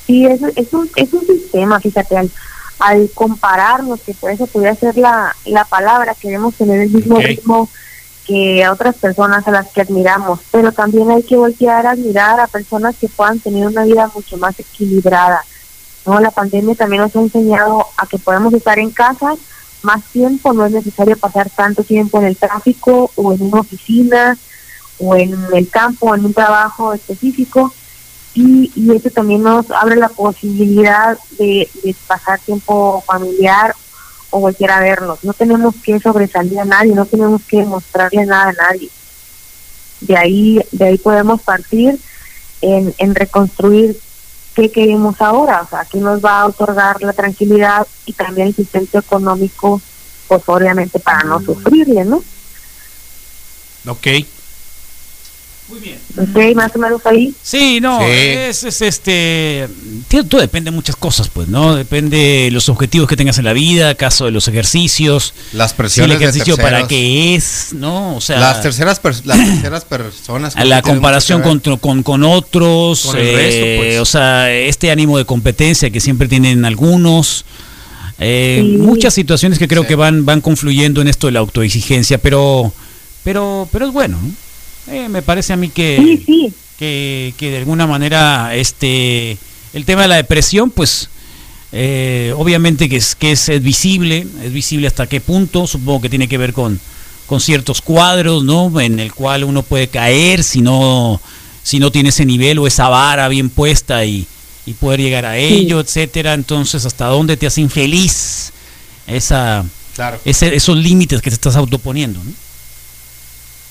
Sí, 0.07 0.27
es, 0.27 0.41
es, 0.57 0.73
un, 0.73 0.91
es 0.97 1.13
un 1.13 1.27
sistema, 1.27 1.81
fíjate, 1.81 2.17
al, 2.17 2.31
al 2.79 3.11
compararnos, 3.15 4.01
que 4.01 4.13
por 4.15 4.31
eso 4.31 4.47
podría 4.47 4.75
ser 4.75 4.97
la, 4.99 5.35
la 5.47 5.65
palabra, 5.65 6.15
queremos 6.21 6.55
tener 6.55 6.81
el 6.81 6.91
mismo 6.91 7.19
ritmo 7.19 7.71
que 8.27 8.65
a 8.65 8.73
otras 8.73 8.95
personas 8.97 9.47
a 9.47 9.51
las 9.51 9.69
que 9.71 9.81
admiramos, 9.83 10.41
pero 10.51 10.73
también 10.73 11.11
hay 11.11 11.23
que 11.23 11.37
voltear 11.37 11.87
a 11.87 11.91
admirar 11.93 12.41
a 12.41 12.47
personas 12.47 12.95
que 12.99 13.09
puedan 13.09 13.39
tener 13.41 13.67
una 13.67 13.85
vida 13.85 14.11
mucho 14.15 14.37
más 14.39 14.59
equilibrada. 14.59 15.43
¿no? 16.07 16.21
La 16.21 16.31
pandemia 16.31 16.75
también 16.75 17.03
nos 17.03 17.15
ha 17.17 17.21
enseñado 17.21 17.87
a 17.97 18.07
que 18.07 18.19
podemos 18.19 18.53
estar 18.55 18.79
en 18.79 18.91
casa 18.91 19.35
más 19.85 20.03
tiempo, 20.05 20.53
no 20.53 20.67
es 20.67 20.73
necesario 20.73 21.17
pasar 21.17 21.51
tanto 21.51 21.85
tiempo 21.85 22.19
en 22.19 22.27
el 22.27 22.37
tráfico 22.37 23.11
o 23.15 23.33
en 23.33 23.43
una 23.43 23.61
oficina 23.61 24.37
o 24.99 25.17
en 25.17 25.37
el 25.53 25.69
campo 25.69 26.15
en 26.15 26.25
un 26.25 26.35
trabajo 26.35 26.93
específico 26.93 27.73
y, 28.35 28.73
y 28.75 28.95
eso 28.95 29.11
también 29.11 29.43
nos 29.43 29.71
abre 29.71 29.97
la 29.97 30.09
posibilidad 30.09 31.17
de, 31.39 31.69
de 31.83 31.95
pasar 32.07 32.41
tiempo 32.41 33.03
familiar 33.07 33.75
o 34.31 34.41
volver 34.41 34.71
a 34.71 34.81
vernos. 34.81 35.23
No 35.23 35.33
tenemos 35.33 35.77
que 35.77 36.01
sobresalir 36.01 36.59
a 36.59 36.65
nadie, 36.65 36.95
no 36.95 37.07
tenemos 37.07 37.43
que 37.45 37.65
mostrarle 37.65 38.27
nada 38.27 38.49
a 38.49 38.53
nadie. 38.53 38.91
De 40.01 40.17
ahí, 40.17 40.61
de 40.73 40.85
ahí 40.87 40.99
podemos 40.99 41.41
partir 41.43 41.99
en, 42.61 42.93
en 42.99 43.15
reconstruir 43.15 43.97
qué 44.55 44.71
queremos 44.71 45.21
ahora, 45.21 45.63
o 45.63 45.69
sea, 45.69 45.85
qué 45.85 45.99
nos 45.99 46.25
va 46.25 46.41
a 46.41 46.47
otorgar 46.47 47.03
la 47.03 47.13
tranquilidad 47.13 47.87
y 48.07 48.13
también 48.13 48.49
el 48.49 48.55
sustento 48.55 48.99
económico, 48.99 49.81
pues 50.29 50.43
obviamente 50.47 50.99
para 50.99 51.25
no 51.25 51.41
sufrirle, 51.41 52.05
¿no? 52.05 52.23
Ok. 53.87 54.07
Ok, 56.17 56.55
más 56.55 56.71
o 56.77 56.79
menos 56.79 57.01
ahí. 57.07 57.35
Sí, 57.43 57.81
no, 57.81 57.99
Sí. 58.01 58.05
Es, 58.09 58.65
es, 58.65 58.83
este. 58.83 59.67
Todo 60.29 60.41
depende 60.41 60.71
de 60.71 60.75
muchas 60.75 60.95
cosas, 60.95 61.29
pues, 61.29 61.49
¿no? 61.49 61.75
Depende 61.75 62.17
de 62.45 62.51
los 62.51 62.69
objetivos 62.69 63.09
que 63.09 63.17
tengas 63.17 63.39
en 63.39 63.45
la 63.45 63.53
vida, 63.55 63.95
caso 63.95 64.27
de 64.27 64.31
los 64.31 64.47
ejercicios. 64.47 65.33
Las 65.53 65.71
Si 65.71 65.75
el 65.75 65.77
presiones 65.77 66.19
de 66.19 66.25
ejercicio 66.25 66.57
para 66.57 66.87
qué 66.87 67.35
es, 67.35 67.71
¿no? 67.73 68.15
O 68.17 68.21
sea, 68.21 68.39
las 68.39 68.63
terceras 68.63 69.03
pers- 69.03 69.25
las 69.25 69.39
terceras 69.39 69.85
personas 69.85 70.55
la 70.65 70.83
comparación 70.83 71.41
con, 71.43 71.59
con, 71.79 72.03
con 72.03 72.23
otros, 72.25 73.03
Con 73.07 73.17
el 73.19 73.27
eh, 73.27 73.33
resto, 73.35 73.83
pues. 73.83 74.01
o 74.01 74.05
sea, 74.05 74.53
este 74.53 74.91
ánimo 74.91 75.17
de 75.19 75.25
competencia 75.25 75.91
que 75.91 76.01
siempre 76.01 76.29
tienen 76.29 76.65
algunos. 76.65 77.45
eh, 78.21 78.61
Sí. 78.63 78.77
Muchas 78.77 79.15
situaciones 79.15 79.59
que 79.59 79.67
creo 79.67 79.83
Sí. 79.83 79.89
que 79.89 79.95
van, 79.97 80.25
van 80.25 80.41
confluyendo 80.41 81.01
en 81.01 81.09
esto 81.09 81.27
de 81.27 81.33
la 81.33 81.41
autoexigencia, 81.41 82.19
pero, 82.19 82.73
pero, 83.25 83.69
pero 83.73 83.87
es 83.87 83.93
bueno, 83.93 84.19
¿no? 84.23 84.31
Eh, 84.87 85.09
me 85.09 85.23
parece 85.23 85.53
a 85.53 85.57
mí 85.57 85.69
que 85.71 85.97
Sí, 85.99 86.23
sí. 86.27 86.53
que, 86.79 87.35
que 87.39 87.51
de 87.51 87.59
alguna 87.59 87.87
manera 87.87 88.55
este 88.55 89.39
el 89.73 89.85
tema 89.85 90.03
de 90.03 90.09
la 90.09 90.17
depresión 90.17 90.71
pues 90.71 91.09
eh, 91.73 92.33
obviamente 92.37 92.89
que 92.89 92.97
es 92.97 93.15
que 93.15 93.33
es, 93.33 93.49
es 93.49 93.63
visible 93.63 94.27
es 94.43 94.53
visible 94.53 94.87
hasta 94.87 95.07
qué 95.07 95.21
punto 95.21 95.67
supongo 95.67 96.03
que 96.03 96.09
tiene 96.11 96.29
que 96.29 96.37
ver 96.39 96.53
con 96.53 96.79
con 97.27 97.41
ciertos 97.41 97.81
cuadros 97.81 98.45
no 98.45 98.79
en 98.81 99.01
el 99.01 99.13
cual 99.15 99.45
uno 99.45 99.63
puede 99.63 99.89
caer 99.89 100.45
si 100.45 100.61
no 100.61 101.21
si 101.63 101.79
no 101.79 101.91
tiene 101.91 102.11
ese 102.11 102.27
nivel 102.27 102.59
o 102.59 102.67
esa 102.67 102.89
vara 102.91 103.27
bien 103.29 103.49
puesta 103.49 104.05
y, 104.05 104.27
y 104.67 104.75
poder 104.75 105.01
llegar 105.01 105.25
a 105.25 105.39
ello 105.39 105.81
etcétera 105.81 106.35
entonces 106.35 106.85
hasta 106.85 107.07
dónde 107.07 107.37
te 107.39 107.47
hace 107.47 107.63
infeliz 107.63 108.53
esa. 109.07 109.65
Claro. 109.97 110.21
ese- 110.25 110.55
esos 110.55 110.77
límites 110.77 111.23
que 111.23 111.31
te 111.31 111.35
estás 111.35 111.57
autoponiendo 111.57 112.21
¿no? 112.23 112.33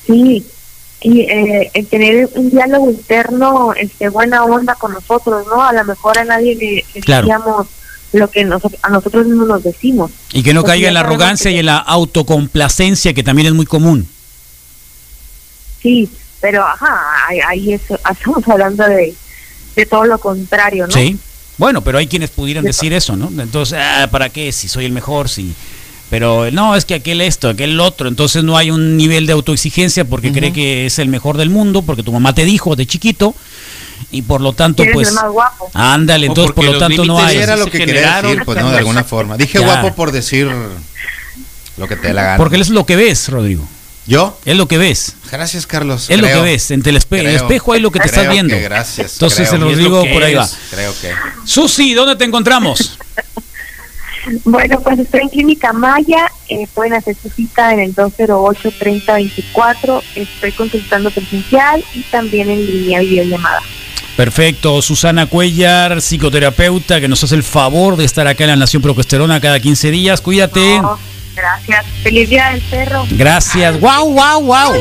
Sí, 0.08 0.44
y 1.04 1.22
eh, 1.22 1.70
el 1.74 1.86
tener 1.88 2.30
un 2.36 2.50
diálogo 2.50 2.90
interno, 2.90 3.74
este, 3.74 4.10
buena 4.10 4.44
onda 4.46 4.76
con 4.76 4.94
nosotros, 4.94 5.46
¿no? 5.48 5.62
A 5.62 5.74
lo 5.74 5.84
mejor 5.84 6.18
a 6.18 6.24
nadie 6.26 6.56
le, 6.56 6.86
le 6.94 7.02
Claro. 7.02 7.28
decíamos 7.28 7.68
lo 8.14 8.30
que 8.30 8.46
nos, 8.46 8.62
a 8.82 8.90
nosotros 8.90 9.26
mismos 9.26 9.48
nos 9.48 9.64
decimos. 9.64 10.12
y 10.32 10.44
que 10.44 10.54
no 10.54 10.62
Porque 10.62 10.72
caiga 10.74 10.88
en 10.88 10.94
la 10.94 11.02
arrogancia 11.02 11.50
que- 11.52 11.56
y 11.58 11.60
en 11.60 11.66
la 11.66 11.78
autocomplacencia 11.78 13.14
que 13.14 13.24
también 13.24 13.48
es 13.48 13.54
muy 13.54 13.66
común 13.66 14.08
Sí, 15.82 16.10
pero 16.40 16.64
ajá, 16.66 17.02
ahí, 17.28 17.40
ahí 17.48 17.74
es- 17.74 17.82
estamos 18.12 18.48
hablando 18.48 18.84
de, 18.86 19.14
de 19.76 19.86
todo 19.86 20.06
lo 20.06 20.18
contrario, 20.20 20.88
¿no? 20.88 20.94
Sí. 20.94 21.18
Bueno, 21.58 21.82
pero 21.84 21.98
hay 21.98 22.08
quienes 22.08 22.30
pudieran 22.32 22.64
De- 22.64 22.70
decir 22.70 22.94
eso, 22.94 23.16
¿no? 23.16 23.30
Entonces, 23.42 23.78
ah, 23.82 24.08
¿para 24.12 24.30
qué? 24.30 24.52
Si 24.52 24.68
soy 24.68 24.86
el 24.86 24.92
mejor, 24.92 25.30
si... 25.30 25.54
Pero 26.14 26.52
no, 26.52 26.76
es 26.76 26.86
que 26.86 26.94
aquel 26.94 27.22
esto, 27.22 27.50
aquel 27.50 27.80
otro, 27.80 28.08
entonces 28.08 28.44
no 28.44 28.56
hay 28.56 28.70
un 28.70 28.98
nivel 28.98 29.26
de 29.26 29.34
autoexigencia 29.34 30.06
porque 30.06 30.32
cree 30.32 30.54
que 30.54 30.86
es 30.86 31.00
el 31.00 31.08
mejor 31.08 31.38
del 31.38 31.50
mundo, 31.50 31.82
porque 31.82 32.04
tu 32.04 32.12
mamá 32.12 32.36
te 32.36 32.46
dijo 32.46 32.76
de 32.76 32.86
chiquito, 32.86 33.34
y 34.12 34.22
por 34.22 34.40
lo 34.40 34.54
tanto, 34.54 34.84
pues... 34.94 35.08
el 35.08 35.16
más 35.16 35.32
guapo. 35.32 35.72
ándale, 35.74 36.28
entonces 36.28 36.54
por 36.54 36.66
lo 36.66 36.74
los 36.74 36.80
tanto 36.80 37.04
no 37.04 37.18
hay... 37.18 37.38
Era 37.38 37.54
se 37.58 37.60
lo 37.62 37.66
que 37.66 37.80
quería 37.80 38.22
decir, 38.22 38.44
pues 38.46 38.62
no, 38.62 38.70
de 38.70 38.78
alguna 38.78 39.04
forma. 39.04 39.38
Dije 39.38 39.58
Ya. 39.58 39.66
guapo 39.66 39.96
por 39.96 40.12
decir 40.12 40.52
lo 41.78 41.88
que 41.88 41.96
te 41.96 42.10
dé 42.10 42.14
la 42.14 42.22
gana. 42.22 42.38
Porque 42.38 42.58
es 42.58 42.70
lo 42.70 42.86
que 42.86 42.96
ves, 42.96 43.30
Rodrigo. 43.30 43.68
¿Yo? 44.06 44.38
Es 44.46 44.56
lo 44.56 44.68
que 44.68 44.78
ves. 44.78 45.16
Gracias, 45.32 45.66
Carlos. 45.66 46.12
Es 46.12 46.20
lo 46.20 46.28
que 46.28 46.42
ves. 46.42 46.70
En 46.70 46.84
el, 46.86 46.96
espe- 46.96 47.22
el 47.22 47.28
espejo 47.28 47.74
hay 47.74 47.80
lo 47.80 47.90
que 47.90 48.00
te 48.00 48.10
Creo 48.10 48.22
estás 48.22 48.32
viendo. 48.32 48.54
que 48.54 48.62
gracias. 48.62 49.14
Entonces, 49.14 49.50
creo. 49.50 49.62
el 49.64 49.68
Y 49.68 49.72
es 49.72 49.78
Rodrigo 49.78 49.98
lo 49.98 50.04
que 50.04 50.14
por 50.14 50.24
ahí 50.24 50.36
va. 50.36 50.48
Creo 50.70 50.94
que. 51.02 51.12
Susi, 51.46 51.96
¿dónde 51.96 52.16
te 52.18 52.26
encontramos? 52.26 53.00
Bueno, 54.46 54.80
pues 54.82 55.00
estoy 55.00 55.22
en 55.22 55.30
Clínica 55.30 55.74
Maya, 55.74 56.32
eh, 56.48 56.68
pueden 56.74 56.94
hacer 56.94 57.16
su 57.16 57.30
cita 57.30 57.74
en 57.74 57.80
el 57.80 57.96
208-3024, 57.96 60.02
estoy 60.16 60.52
consultando 60.54 61.12
presencial 61.12 61.84
y 61.94 62.02
también 62.04 62.50
en 62.50 62.66
línea 62.66 63.02
videollamada. 63.02 63.62
Perfecto, 64.16 64.82
Susana 64.82 65.26
Cuellar, 65.26 66.02
psicoterapeuta, 66.02 67.02
que 67.02 67.08
nos 67.08 67.24
hace 67.24 67.36
el 67.36 67.44
favor 67.44 67.98
de 67.98 68.06
estar 68.06 68.28
acá 68.28 68.44
en 68.44 68.52
la 68.52 68.56
Nación 68.56 68.82
Progesterona 68.82 69.42
cada 69.42 69.60
15 69.60 69.92
días. 69.92 70.22
Cuídate. 70.22 70.80
No, 70.80 71.00
gracias. 71.36 71.86
Feliz 72.04 72.30
día 72.30 72.52
del 72.52 72.62
perro. 72.62 73.06
Gracias. 73.12 73.80
¡Wow, 73.80 74.14
wow, 74.14 74.42
wow! 74.42 74.74